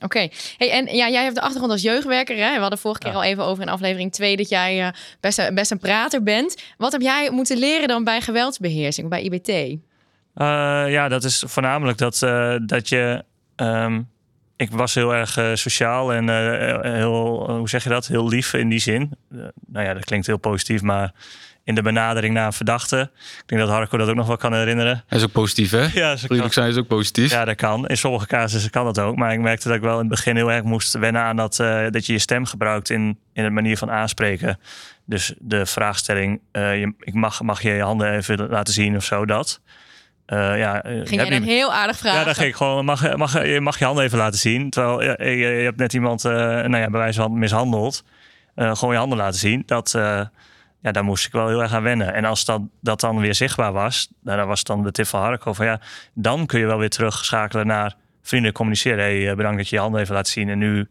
Oké. 0.00 0.28
Hey, 0.56 0.70
en 0.70 0.96
ja, 0.96 1.08
jij 1.08 1.22
hebt 1.22 1.34
de 1.34 1.40
achtergrond 1.40 1.72
als 1.72 1.82
jeugdwerker. 1.82 2.36
Hè? 2.36 2.54
We 2.54 2.60
hadden 2.60 2.78
vorige 2.78 3.00
keer 3.00 3.12
al 3.12 3.22
even 3.22 3.44
over 3.44 3.62
in 3.62 3.68
aflevering 3.68 4.12
2 4.12 4.36
dat 4.36 4.48
jij 4.48 4.80
uh, 4.80 4.88
best, 5.20 5.54
best 5.54 5.70
een 5.70 5.78
prater 5.78 6.22
bent. 6.22 6.62
Wat 6.76 6.92
heb 6.92 7.00
jij 7.00 7.30
moeten 7.30 7.58
leren 7.58 7.88
dan 7.88 8.04
bij 8.04 8.20
geweldsbeheersing, 8.20 9.08
bij 9.08 9.22
IBT? 9.22 9.48
Uh, 9.48 9.74
eh, 10.34 10.92
ja, 10.92 11.08
dat 11.08 11.24
is 11.24 11.44
voornamelijk 11.46 11.98
dat, 11.98 12.20
uh, 12.24 12.56
dat 12.66 12.88
je. 12.88 13.24
Um, 13.56 14.08
ik 14.56 14.70
was 14.70 14.94
heel 14.94 15.14
erg 15.14 15.38
sociaal 15.54 16.12
en 16.12 16.28
heel, 16.94 17.50
hoe 17.50 17.68
zeg 17.68 17.82
je 17.82 17.88
dat? 17.88 18.06
Heel 18.06 18.28
lief 18.28 18.52
in 18.52 18.68
die 18.68 18.78
zin. 18.78 19.16
nou 19.66 19.86
ja, 19.86 19.94
dat 19.94 20.04
klinkt 20.04 20.26
heel 20.26 20.36
positief, 20.38 20.82
maar 20.82 21.12
in 21.68 21.74
de 21.74 21.82
benadering 21.82 22.34
naar 22.34 22.46
een 22.46 22.52
verdachte. 22.52 23.10
Ik 23.38 23.42
denk 23.46 23.60
dat 23.60 23.70
Harco 23.70 23.96
dat 23.96 24.08
ook 24.08 24.14
nog 24.14 24.26
wel 24.26 24.36
kan 24.36 24.54
herinneren. 24.54 25.04
Dat 25.08 25.18
is 25.18 25.24
ook 25.24 25.32
positief, 25.32 25.70
hè? 25.70 25.86
Ja, 25.92 26.18
Vriendelijk 26.18 26.54
zijn 26.54 26.68
is 26.68 26.76
ook 26.76 26.86
positief. 26.86 27.30
Ja, 27.30 27.44
dat 27.44 27.56
kan. 27.56 27.86
In 27.86 27.96
sommige 27.96 28.26
casussen 28.26 28.70
kan 28.70 28.84
dat 28.84 28.98
ook. 28.98 29.16
Maar 29.16 29.32
ik 29.32 29.40
merkte 29.40 29.68
dat 29.68 29.76
ik 29.76 29.82
wel 29.82 29.92
in 29.92 29.98
het 29.98 30.08
begin 30.08 30.36
heel 30.36 30.52
erg 30.52 30.62
moest 30.62 30.92
wennen 30.92 31.22
aan 31.22 31.36
dat, 31.36 31.58
uh, 31.58 31.86
dat 31.90 32.06
je 32.06 32.12
je 32.12 32.18
stem 32.18 32.44
gebruikt 32.44 32.90
in, 32.90 33.18
in 33.32 33.42
de 33.42 33.50
manier 33.50 33.76
van 33.76 33.90
aanspreken. 33.90 34.58
Dus 35.04 35.34
de 35.38 35.66
vraagstelling, 35.66 36.40
uh, 36.52 36.80
je, 36.80 36.94
ik 37.00 37.14
mag, 37.14 37.42
mag 37.42 37.62
je 37.62 37.70
je 37.70 37.82
handen 37.82 38.12
even 38.12 38.48
laten 38.48 38.74
zien 38.74 38.96
of 38.96 39.04
zo, 39.04 39.26
dat. 39.26 39.60
Uh, 40.26 40.58
ja, 40.58 40.80
Ging 40.84 41.10
jij 41.10 41.32
een 41.32 41.42
heel 41.42 41.72
aardig 41.72 41.96
vraag? 41.96 42.14
Ja, 42.14 42.24
dan 42.24 42.34
ging 42.34 42.48
ik 42.48 42.56
gewoon, 42.56 42.84
mag, 42.84 43.16
mag, 43.16 43.46
je 43.46 43.60
mag 43.60 43.78
je 43.78 43.84
handen 43.84 44.04
even 44.04 44.18
laten 44.18 44.38
zien. 44.38 44.70
Terwijl 44.70 45.02
je, 45.02 45.30
je, 45.30 45.46
je 45.46 45.64
hebt 45.64 45.78
net 45.78 45.92
iemand, 45.92 46.22
nou 46.22 46.76
ja, 46.76 46.90
bij 46.90 47.00
wijze 47.00 47.20
van 47.20 47.38
mishandeld. 47.38 48.04
gewoon 48.54 48.92
je 48.92 48.98
handen 48.98 49.18
laten 49.18 49.38
zien. 49.38 49.62
Dat 49.66 49.94
ja, 50.80 50.92
daar 50.92 51.04
moest 51.04 51.26
ik 51.26 51.32
wel 51.32 51.48
heel 51.48 51.62
erg 51.62 51.72
aan 51.72 51.82
wennen. 51.82 52.14
En 52.14 52.24
als 52.24 52.44
dat, 52.44 52.60
dat 52.80 53.00
dan 53.00 53.18
weer 53.18 53.34
zichtbaar 53.34 53.72
was, 53.72 54.08
nou, 54.22 54.38
dan 54.38 54.46
was 54.46 54.64
dan 54.64 54.82
de 54.82 54.90
tip 54.90 55.06
van 55.06 55.20
Harko 55.20 55.52
van 55.52 55.66
ja, 55.66 55.80
dan 56.14 56.46
kun 56.46 56.60
je 56.60 56.66
wel 56.66 56.78
weer 56.78 56.90
terugschakelen 56.90 57.66
naar 57.66 57.96
vrienden 58.22 58.52
communiceren. 58.52 58.98
hey, 58.98 59.30
eh, 59.30 59.36
bedankt 59.36 59.56
dat 59.56 59.68
je 59.68 59.76
je 59.76 59.82
handen 59.82 60.00
even 60.00 60.14
laat 60.14 60.28
zien. 60.28 60.48
En 60.48 60.58
nu, 60.58 60.88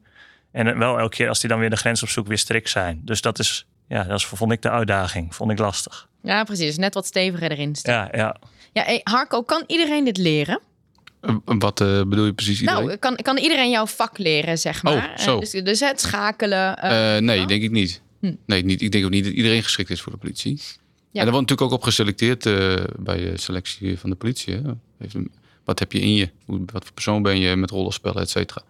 en 0.52 0.78
wel 0.78 1.00
elke 1.00 1.16
keer 1.16 1.30
als 1.30 1.40
die 1.40 1.50
dan 1.50 1.60
weer 1.60 1.70
de 1.70 1.76
grens 1.76 2.04
opzoekt, 2.04 2.28
weer 2.28 2.38
strikt 2.38 2.70
zijn. 2.70 3.02
Dus 3.04 3.22
dat 3.22 3.40
is, 3.40 3.66
ja, 3.88 4.04
dat 4.04 4.18
is, 4.20 4.26
vond 4.26 4.52
ik 4.52 4.62
de 4.62 4.70
uitdaging. 4.70 5.36
Vond 5.36 5.52
ik 5.52 5.60
lastig. 5.60 6.08
Ja, 6.22 6.44
precies. 6.44 6.78
Net 6.78 6.94
wat 6.94 7.06
steviger 7.06 7.52
erin 7.52 7.76
staan. 7.76 8.10
Ja, 8.12 8.18
ja. 8.18 8.36
Ja, 8.74 8.84
hey, 8.84 9.02
Harco, 9.04 9.42
kan 9.42 9.64
iedereen 9.68 10.06
dit 10.06 10.18
leren? 10.18 10.60
Wat 11.46 11.82
eh, 11.82 11.88
bedoel 11.88 12.26
je 12.26 12.34
precies 12.34 12.60
iedereen? 12.60 12.86
Nou, 12.86 12.98
kan, 12.98 13.16
kan 13.16 13.38
iedereen 13.38 13.70
jouw 13.70 13.86
vak 13.86 14.18
leren, 14.18 14.58
zeg 14.58 14.84
maar? 14.84 14.94
Oh, 14.94 15.18
zo. 15.18 15.34
Eh, 15.34 15.40
dus, 15.40 15.52
dus 15.52 15.80
het 15.80 16.02
schakelen. 16.02 16.78
nee, 17.26 17.46
denk 17.46 17.64
ik 17.64 17.72
niet. 17.72 18.02
Hm. 18.28 18.36
Nee, 18.46 18.64
niet. 18.64 18.82
Ik 18.82 18.92
denk 18.92 19.06
ook 19.06 19.12
niet 19.12 19.24
dat 19.24 19.34
iedereen 19.34 19.64
geschikt 19.64 19.90
is 19.90 20.02
voor 20.02 20.12
de 20.12 20.18
politie. 20.18 20.62
Ja. 21.12 21.24
En 21.24 21.26
daar 21.26 21.32
wordt 21.32 21.50
natuurlijk 21.50 21.62
ook 21.62 21.80
op 21.80 21.84
geselecteerd 21.84 22.46
eh, 22.46 22.76
bij 23.00 23.18
de 23.18 23.38
selectie 23.38 24.00
van 24.00 24.10
de 24.10 24.16
politie. 24.16 24.54
Hè. 24.54 24.62
Wat 25.64 25.80
heb 25.80 25.92
je 25.92 26.00
in 26.00 26.14
je? 26.14 26.30
Wat 26.46 26.84
voor 26.84 26.94
persoon 26.94 27.22
ben 27.22 27.40
je 27.40 27.56
met 27.56 27.70
rollenspellen, 27.70 28.22
et 28.22 28.30
cetera? 28.30 28.62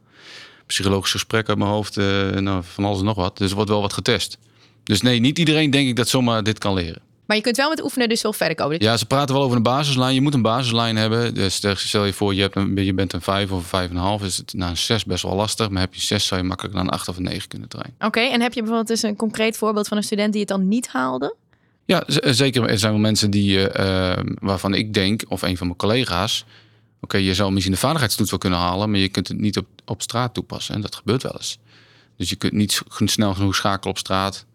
Psychologisch 0.66 1.12
gesprek 1.12 1.50
uit 1.50 1.58
mijn 1.58 1.70
hoofd, 1.70 1.98
eh, 1.98 2.30
nou, 2.30 2.64
van 2.64 2.86
alles 2.86 3.00
en 3.00 3.06
nog 3.06 3.16
wat. 3.16 3.38
Dus 3.38 3.50
er 3.50 3.56
wordt 3.56 3.70
wel 3.70 3.82
wat 3.82 3.94
getest. 3.94 4.38
Dus 4.84 5.02
nee, 5.02 5.20
niet 5.20 5.40
iedereen 5.40 5.70
denk 5.70 5.88
ik 5.88 5.96
dat 5.96 6.08
zomaar 6.08 6.44
dit 6.44 6.58
kan 6.58 6.74
leren. 6.74 7.02
Maar 7.28 7.38
je 7.38 7.44
kunt 7.44 7.58
wel 7.58 7.70
met 7.70 7.84
oefenen 7.84 8.10
dus 8.10 8.22
wel 8.22 8.34
verder 8.34 8.56
komen. 8.56 8.82
Ja, 8.82 8.98
ze 8.98 9.06
praten 9.06 9.36
wel 9.36 9.44
over 9.44 9.58
een 9.58 9.64
basislijn. 9.64 10.14
Je 10.14 10.22
moet 10.22 10.34
een 10.34 10.42
basislijn 10.42 10.96
hebben. 10.96 11.34
Dus 11.34 11.62
stel 11.76 12.06
je 12.06 12.14
voor, 12.14 12.34
je, 12.34 12.42
hebt 12.42 12.56
een, 12.56 12.76
je 12.76 12.94
bent 12.94 13.14
een 13.14 13.22
5 13.22 13.52
of 13.52 13.72
een 13.72 14.20
5,5. 14.20 14.26
Is 14.26 14.38
het 14.38 14.54
na 14.54 14.70
een 14.70 14.78
6 14.78 15.06
best 15.06 15.24
wel 15.24 15.36
lastig. 15.36 15.70
Maar 15.70 15.82
heb 15.82 15.94
je 15.94 16.02
6, 16.02 16.26
zou 16.26 16.42
je 16.42 16.48
makkelijk 16.48 16.76
naar 16.76 16.84
een 16.84 16.90
8 16.90 17.08
of 17.08 17.18
een 17.18 17.24
9 17.24 17.48
kunnen 17.48 17.70
trainen. 17.70 17.96
Oké, 18.00 18.20
en 18.20 18.42
heb 18.42 18.54
je 18.54 18.60
bijvoorbeeld 18.60 18.88
dus 18.88 19.04
een 19.04 19.16
concreet 19.16 19.58
voorbeeld 19.58 19.88
van 19.88 19.98
een 19.98 20.04
student 20.04 20.32
die 20.32 20.42
het 20.42 20.50
dan 20.50 20.68
niet 20.68 20.88
haalde? 20.88 21.36
Ja, 21.86 22.04
eh, 22.04 22.32
zeker. 22.34 22.70
Er 22.70 22.80
zijn 22.80 22.92
wel 22.92 23.02
mensen 23.02 23.32
die, 23.32 23.70
eh, 23.70 24.24
waarvan 24.40 24.74
ik 24.74 24.94
denk, 24.94 25.24
of 25.28 25.42
een 25.42 25.58
van 25.58 25.68
mijn 25.68 25.80
collega's. 25.80 26.46
Oké, 27.02 27.18
je 27.18 27.34
zou 27.34 27.52
misschien 27.52 27.74
de 27.74 27.80
vaardigheidstoets 27.80 28.30
wel 28.30 28.40
kunnen 28.40 28.60
halen, 28.60 28.92
maar 28.92 29.00
je 29.00 29.10
kunt 29.10 29.28
het 29.28 29.40
niet 29.40 29.58
op, 29.58 29.68
op 29.86 30.02
straat 30.02 30.34
toepassen. 30.34 30.76
En 30.76 30.82
dat 30.82 30.96
gebeurt 30.96 31.24
wel 31.24 31.36
eens. 31.36 31.60
Dus 32.18 32.30
je 32.30 32.36
kunt 32.36 32.54
niet 32.54 32.82
snel 32.88 33.34
genoeg 33.34 33.56
schakelen 33.56 33.90
op 33.90 33.98
straat. 33.98 34.46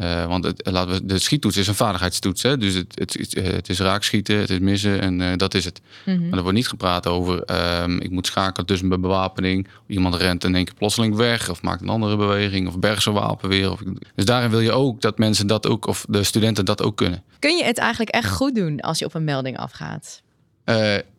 Eh, 0.00 0.26
want 0.26 0.44
het, 0.44 0.62
eh, 0.62 0.72
laten 0.72 0.92
we, 0.92 1.06
de 1.06 1.18
schiettoets 1.18 1.56
is 1.56 1.66
een 1.66 1.74
vaardigheidstoets. 1.74 2.42
Hè? 2.42 2.56
Dus 2.56 2.74
het, 2.74 2.98
het, 2.98 3.12
het, 3.12 3.34
eh, 3.34 3.58
is 3.66 3.80
raakschieten, 3.80 4.36
het 4.36 4.50
is 4.50 4.58
missen 4.58 5.00
en 5.00 5.38
dat 5.38 5.54
is 5.54 5.64
het. 5.64 5.80
Mhm. 6.04 6.28
Maar 6.28 6.36
er 6.36 6.42
wordt 6.42 6.56
niet 6.56 6.68
gepraat 6.68 7.06
over, 7.06 7.42
ehm, 7.42 7.98
ik 7.98 8.10
moet 8.10 8.26
schakelen 8.26 8.66
tussen 8.66 8.88
mijn 8.88 9.00
bewapening. 9.00 9.68
Iemand 9.86 10.14
rent 10.14 10.44
in 10.44 10.54
één 10.54 10.64
keer 10.64 10.74
plotseling 10.74 11.16
weg 11.16 11.50
of 11.50 11.62
maakt 11.62 11.80
een 11.80 11.88
andere 11.88 12.16
beweging 12.16 12.68
of 12.68 12.78
bergt 12.78 13.02
zijn 13.02 13.14
wapen 13.14 13.48
weer. 13.48 13.72
Of, 13.72 13.82
dus 14.14 14.24
daarin 14.24 14.50
wil 14.50 14.60
je 14.60 14.72
ook 14.72 15.00
dat 15.00 15.18
mensen 15.18 15.46
dat 15.46 15.66
ook, 15.66 15.86
of 15.86 16.04
de 16.08 16.22
studenten 16.22 16.64
dat 16.64 16.82
ook 16.82 16.96
kunnen. 16.96 17.22
Kun 17.38 17.56
je 17.56 17.64
het 17.64 17.78
eigenlijk 17.78 18.10
echt 18.10 18.30
goed 18.30 18.54
doen 18.54 18.80
als 18.80 18.98
je 18.98 19.04
op 19.04 19.14
een 19.14 19.24
melding 19.24 19.58
afgaat? 19.58 20.22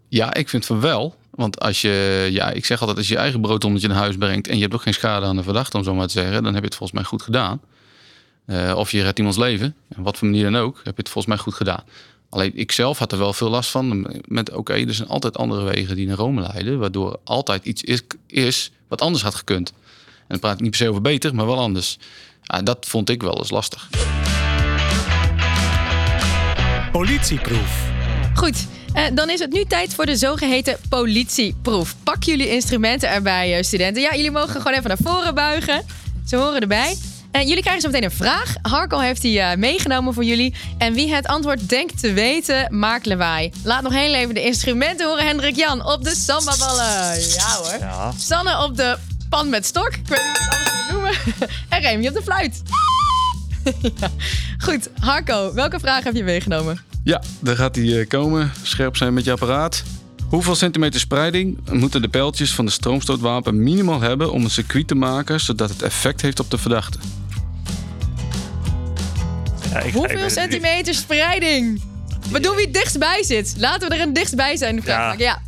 Ja, 0.08 0.34
ik 0.34 0.50
vind 0.50 0.66
van 0.66 0.82
wel. 0.82 1.16
Want 1.32 1.60
als 1.60 1.82
je, 1.82 2.28
ja, 2.32 2.50
ik 2.50 2.66
zeg 2.66 2.80
altijd, 2.80 2.98
als 2.98 3.08
je 3.08 3.14
je 3.14 3.20
eigen 3.20 3.42
broodrommeltje 3.42 3.88
naar 3.88 3.98
huis 3.98 4.18
brengt 4.18 4.48
en 4.48 4.56
je 4.56 4.62
hebt 4.62 4.74
ook 4.74 4.82
geen 4.82 4.94
schade 4.94 5.26
aan 5.26 5.36
de 5.36 5.44
verdachte, 5.44 5.78
om 5.78 5.84
zo 5.84 5.96
maar 5.96 6.08
te 6.08 6.14
zeggen, 6.14 6.44
dan 6.44 6.54
heb 6.54 6.62
je 6.62 6.68
het 6.68 6.76
volgens 6.76 7.00
mij 7.00 7.08
goed 7.08 7.22
gedaan. 7.22 7.62
Eh, 8.46 8.74
of 8.76 8.92
je 8.92 9.02
redt 9.02 9.18
iemands 9.18 9.38
leven, 9.38 9.76
en 9.90 10.04
wat 10.04 10.18
voor 10.18 10.28
manier 10.28 10.52
dan 10.52 10.56
ook, 10.58 10.76
heb 10.76 10.96
je 10.96 11.02
het 11.02 11.10
volgens 11.10 11.34
mij 11.34 11.44
goed 11.44 11.54
gedaan. 11.54 11.84
Alleen 12.30 12.52
ik 12.56 12.72
zelf 12.72 12.98
had 12.98 13.12
er 13.12 13.18
wel 13.18 13.34
veel 13.34 13.50
last 13.50 13.70
van. 13.70 14.08
Met 14.26 14.52
oké, 14.52 14.74
er 14.74 14.94
zijn 14.94 15.08
altijd 15.08 15.38
andere 15.38 15.64
wegen 15.64 15.96
die 15.96 16.08
naar 16.08 16.18
Rome 16.18 16.42
leiden, 16.42 16.80
waardoor 16.80 17.20
altijd 17.24 17.66
iets 17.66 17.84
is, 17.84 18.02
is 18.28 18.72
wat 18.88 19.02
anders 19.02 19.24
had 19.24 19.36
gekund. 19.36 19.74
En 20.18 20.28
dan 20.28 20.40
praat 20.40 20.54
ik 20.54 20.60
niet 20.62 20.70
per 20.70 20.80
se 20.80 20.90
over 20.90 21.02
beter, 21.02 21.36
maar 21.36 21.46
wel 21.46 21.60
anders. 21.60 21.98
Ja, 22.42 22.62
dat 22.62 22.86
vond 22.86 23.10
ik 23.10 23.22
wel 23.22 23.38
eens 23.38 23.50
lastig. 23.50 23.90
Politieproef. 26.92 27.90
Goed, 28.34 28.68
eh, 28.94 29.04
dan 29.14 29.30
is 29.30 29.40
het 29.40 29.52
nu 29.52 29.66
tijd 29.66 29.96
voor 29.96 30.06
de 30.06 30.16
zogeheten 30.16 30.78
politieproef. 30.90 31.96
Pak 32.04 32.24
jullie 32.24 32.50
instrumenten 32.50 33.10
erbij, 33.10 33.58
eh, 33.58 33.64
studenten. 33.64 34.02
Ja, 34.02 34.16
jullie 34.16 34.32
mogen 34.32 34.62
gewoon 34.62 34.74
even 34.74 34.88
naar 34.88 34.98
voren 35.04 35.36
buigen. 35.36 35.86
Ze 36.26 36.36
horen 36.36 36.62
erbij. 36.62 36.98
En 37.32 37.48
jullie 37.48 37.62
krijgen 37.62 37.82
zo 37.82 37.88
meteen 37.88 38.04
een 38.04 38.16
vraag. 38.16 38.54
Harko 38.62 39.00
heeft 39.00 39.22
die 39.22 39.40
eh, 39.40 39.58
meegenomen 39.58 40.14
voor 40.14 40.24
jullie. 40.24 40.54
En 40.78 40.94
wie 40.94 41.14
het 41.14 41.28
antwoord 41.28 41.70
denkt 41.70 42.00
te 42.00 42.14
weten, 42.14 42.78
maakt 42.80 43.06
lawaai. 43.06 43.52
Laat 43.64 43.82
nog 43.84 43.94
heel 43.94 44.14
even 44.14 44.34
de 44.34 44.44
instrumenten 44.44 45.08
horen. 45.08 45.26
Hendrik 45.26 45.56
Jan 45.56 45.86
op 45.86 46.04
de 46.04 46.16
sambaballen. 46.16 47.20
Ja 47.20 47.56
hoor. 47.56 47.78
Ja. 47.80 48.12
Sanne 48.18 48.64
op 48.64 48.78
de 48.78 48.98
pan 49.30 49.50
met 49.50 49.66
stok. 49.66 49.94
Ik 49.94 50.08
weet 50.08 50.24
niet 50.24 50.38
hoe 50.38 50.48
ik 50.48 50.50
het 50.50 50.58
anders 50.58 50.74
moet 50.76 50.92
noemen. 50.92 51.50
En 51.70 51.80
Remy 51.80 52.08
op 52.08 52.14
de 52.14 52.22
fluit. 52.22 52.62
Ja. 53.82 54.10
Goed, 54.58 54.90
Harko, 55.00 55.54
welke 55.54 55.80
vraag 55.80 56.04
heb 56.04 56.16
je 56.16 56.24
meegenomen? 56.24 56.82
Ja, 57.04 57.22
daar 57.40 57.56
gaat 57.56 57.76
hij 57.76 58.00
eh, 58.00 58.08
komen. 58.08 58.52
Scherp 58.64 58.98
zijn 58.98 59.14
met 59.14 59.24
je 59.24 59.32
apparaat. 59.32 59.84
Hoeveel 60.30 60.56
centimeter 60.56 61.00
spreiding 61.00 61.58
moeten 61.72 62.02
de 62.02 62.08
pijltjes 62.08 62.54
van 62.54 62.66
de 62.66 62.72
stroomstootwapen 62.72 63.64
minimaal 63.64 64.02
hebben 64.02 64.32
om 64.32 64.44
een 64.44 64.50
circuit 64.50 64.88
te 64.88 64.96
maken 64.96 65.40
zodat 65.40 65.70
het 65.70 65.82
effect 65.82 66.22
heeft 66.22 66.40
op 66.40 66.52
de 66.52 66.58
verdachte? 66.58 66.98
Ik- 69.86 69.94
Hoeveel 69.94 70.22
niet. 70.22 70.32
centimeter 70.32 70.94
spreiding? 70.94 71.82
We 72.32 72.40
doen 72.40 72.56
wie 72.56 72.66
het 72.66 72.74
dichtstbij 72.74 73.24
zit. 73.24 73.54
Laten 73.58 73.90
we 73.90 73.96
er 73.96 74.02
een 74.02 74.14
dichtstbij 74.14 74.56
zijn. 74.58 74.82
Ja. 74.86 75.42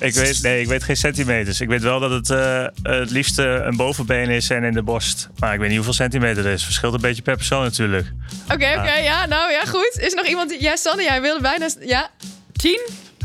Ik 0.00 0.14
weet, 0.14 0.42
nee, 0.42 0.60
ik 0.60 0.66
weet 0.66 0.82
geen 0.82 0.96
centimeters. 0.96 1.60
Ik 1.60 1.68
weet 1.68 1.82
wel 1.82 2.00
dat 2.00 2.10
het 2.10 2.30
eh, 2.30 2.64
het 2.82 3.10
liefste 3.10 3.42
een 3.42 3.76
bovenbeen 3.76 4.28
is 4.28 4.50
en 4.50 4.64
in 4.64 4.72
de 4.72 4.82
borst. 4.82 5.28
Maar 5.38 5.52
ik 5.52 5.58
weet 5.58 5.66
niet 5.68 5.76
hoeveel 5.76 5.94
centimeter 5.94 6.44
het 6.44 6.54
is. 6.58 6.64
Verschilt 6.64 6.94
een 6.94 7.00
beetje 7.00 7.22
per 7.22 7.36
persoon 7.36 7.62
natuurlijk. 7.62 8.06
Oké, 8.44 8.74
oké. 8.78 8.92
ja, 8.94 9.26
nou 9.26 9.50
ja, 9.52 9.64
goed. 9.64 9.98
Is 10.00 10.10
er 10.10 10.16
nog 10.16 10.26
iemand 10.26 10.48
die... 10.48 10.62
Ja, 10.62 10.76
Sanne, 10.76 11.02
jij 11.02 11.20
wilde 11.20 11.40
bijna... 11.42 11.68
Ja. 11.80 12.10
10? 12.52 12.80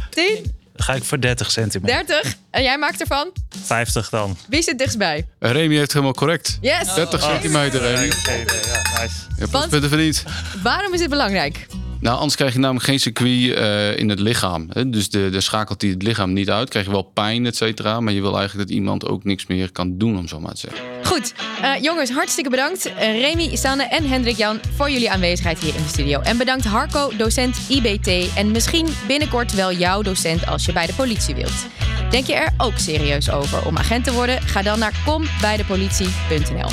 10? 0.09 0.55
Dan 0.73 0.85
ga 0.85 0.93
ik 0.93 1.03
voor 1.03 1.19
30 1.21 1.51
centimeter. 1.51 2.05
30? 2.05 2.35
En 2.49 2.63
jij 2.63 2.77
maakt 2.77 3.01
ervan? 3.01 3.31
50 3.63 4.09
dan. 4.09 4.37
Wie 4.47 4.61
zit 4.61 4.77
dichtstbij? 4.77 5.25
Remy 5.39 5.75
heeft 5.75 5.91
helemaal 5.93 6.13
correct. 6.13 6.57
Yes. 6.61 6.93
30 6.93 7.21
centimeter, 7.21 7.81
Remy. 7.81 8.05
Ja, 8.05 8.11
nice. 9.01 9.15
Je 9.29 9.35
hebt 9.37 9.51
punten 9.51 9.89
verdiend. 9.89 10.23
Waarom 10.63 10.93
is 10.93 10.99
dit 10.99 11.09
belangrijk? 11.09 11.65
Nou, 11.99 12.15
anders 12.15 12.35
krijg 12.35 12.53
je 12.53 12.59
namelijk 12.59 12.85
geen 12.85 12.99
circuit 12.99 13.53
eh, 13.53 13.97
in 13.97 14.09
het 14.09 14.19
lichaam. 14.19 14.67
Hè? 14.73 14.89
Dus 14.89 15.09
de, 15.09 15.29
de 15.29 15.41
schakelt 15.41 15.79
die 15.79 15.91
het 15.91 16.01
lichaam 16.03 16.33
niet 16.33 16.49
uit. 16.49 16.69
Krijg 16.69 16.85
je 16.85 16.91
wel 16.91 17.01
pijn, 17.01 17.45
et 17.45 17.55
cetera. 17.55 17.99
Maar 17.99 18.13
je 18.13 18.21
wil 18.21 18.37
eigenlijk 18.37 18.67
dat 18.67 18.77
iemand 18.77 19.07
ook 19.07 19.23
niks 19.23 19.45
meer 19.47 19.71
kan 19.71 19.97
doen, 19.97 20.17
om 20.17 20.27
zo 20.27 20.39
maar 20.39 20.53
te 20.53 20.59
zeggen. 20.59 20.92
Goed, 21.13 21.33
eh, 21.61 21.81
jongens, 21.81 22.11
hartstikke 22.11 22.49
bedankt. 22.49 22.85
Eh, 22.85 23.21
Remy, 23.21 23.55
Sanne 23.55 23.83
en 23.83 24.09
Hendrik 24.09 24.37
Jan 24.37 24.59
voor 24.75 24.89
jullie 24.89 25.11
aanwezigheid 25.11 25.59
hier 25.59 25.75
in 25.75 25.81
de 25.81 25.89
studio. 25.89 26.21
En 26.21 26.37
bedankt 26.37 26.65
Harco, 26.65 27.11
docent 27.17 27.57
IBT. 27.69 28.35
En 28.35 28.51
misschien 28.51 28.87
binnenkort 29.07 29.53
wel 29.53 29.71
jouw 29.71 30.01
docent 30.01 30.45
als 30.47 30.65
je 30.65 30.73
bij 30.73 30.85
de 30.85 30.93
politie 30.93 31.35
wilt. 31.35 31.65
Denk 32.09 32.25
je 32.25 32.33
er 32.33 32.53
ook 32.57 32.77
serieus 32.77 33.31
over 33.31 33.65
om 33.65 33.77
agent 33.77 34.03
te 34.03 34.13
worden? 34.13 34.41
Ga 34.41 34.61
dan 34.61 34.79
naar 34.79 34.93
kombijdepolitie.nl. 35.05 36.69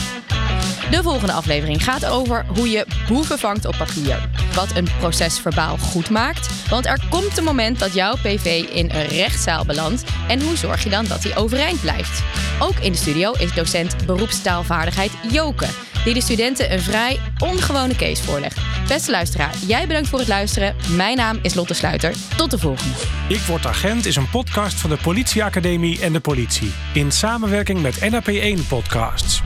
De 0.90 1.02
volgende 1.02 1.32
aflevering 1.32 1.84
gaat 1.84 2.06
over 2.06 2.44
hoe 2.56 2.70
je 2.70 2.86
boeven 3.08 3.38
vangt 3.38 3.64
op 3.64 3.74
papier. 3.78 4.28
Wat 4.54 4.76
een 4.76 4.88
proces 4.98 5.38
verbaal 5.38 5.78
goed 5.78 6.10
maakt. 6.10 6.68
Want 6.68 6.86
er 6.86 7.00
komt 7.10 7.38
een 7.38 7.44
moment 7.44 7.78
dat 7.78 7.94
jouw 7.94 8.14
PV 8.14 8.64
in 8.72 8.90
een 8.90 9.06
rechtszaal 9.06 9.64
belandt. 9.64 10.04
En 10.28 10.42
hoe 10.42 10.56
zorg 10.56 10.84
je 10.84 10.90
dan 10.90 11.04
dat 11.04 11.22
die 11.22 11.34
overeind 11.34 11.80
blijft? 11.80 12.22
Ook 12.58 12.78
in 12.78 12.92
de 12.92 12.98
studio 12.98 13.32
is 13.32 13.54
docent 13.54 14.06
beroepstaalvaardigheid 14.06 15.12
Joke. 15.30 15.66
Die 16.04 16.14
de 16.14 16.22
studenten 16.22 16.72
een 16.72 16.80
vrij 16.80 17.20
ongewone 17.38 17.96
case 17.96 18.22
voorlegt. 18.22 18.60
Beste 18.88 19.10
luisteraar, 19.10 19.54
jij 19.66 19.86
bedankt 19.86 20.08
voor 20.08 20.18
het 20.18 20.28
luisteren. 20.28 20.76
Mijn 20.96 21.16
naam 21.16 21.38
is 21.42 21.54
Lotte 21.54 21.74
Sluiter. 21.74 22.14
Tot 22.36 22.50
de 22.50 22.58
volgende. 22.58 22.96
Ik 23.28 23.40
Word 23.40 23.66
Agent 23.66 24.06
is 24.06 24.16
een 24.16 24.30
podcast 24.30 24.80
van 24.80 24.90
de 24.90 24.98
Politieacademie 25.02 26.00
en 26.00 26.12
de 26.12 26.20
politie. 26.20 26.72
In 26.94 27.12
samenwerking 27.12 27.82
met 27.82 27.98
NAP1 27.98 28.68
Podcasts. 28.68 29.42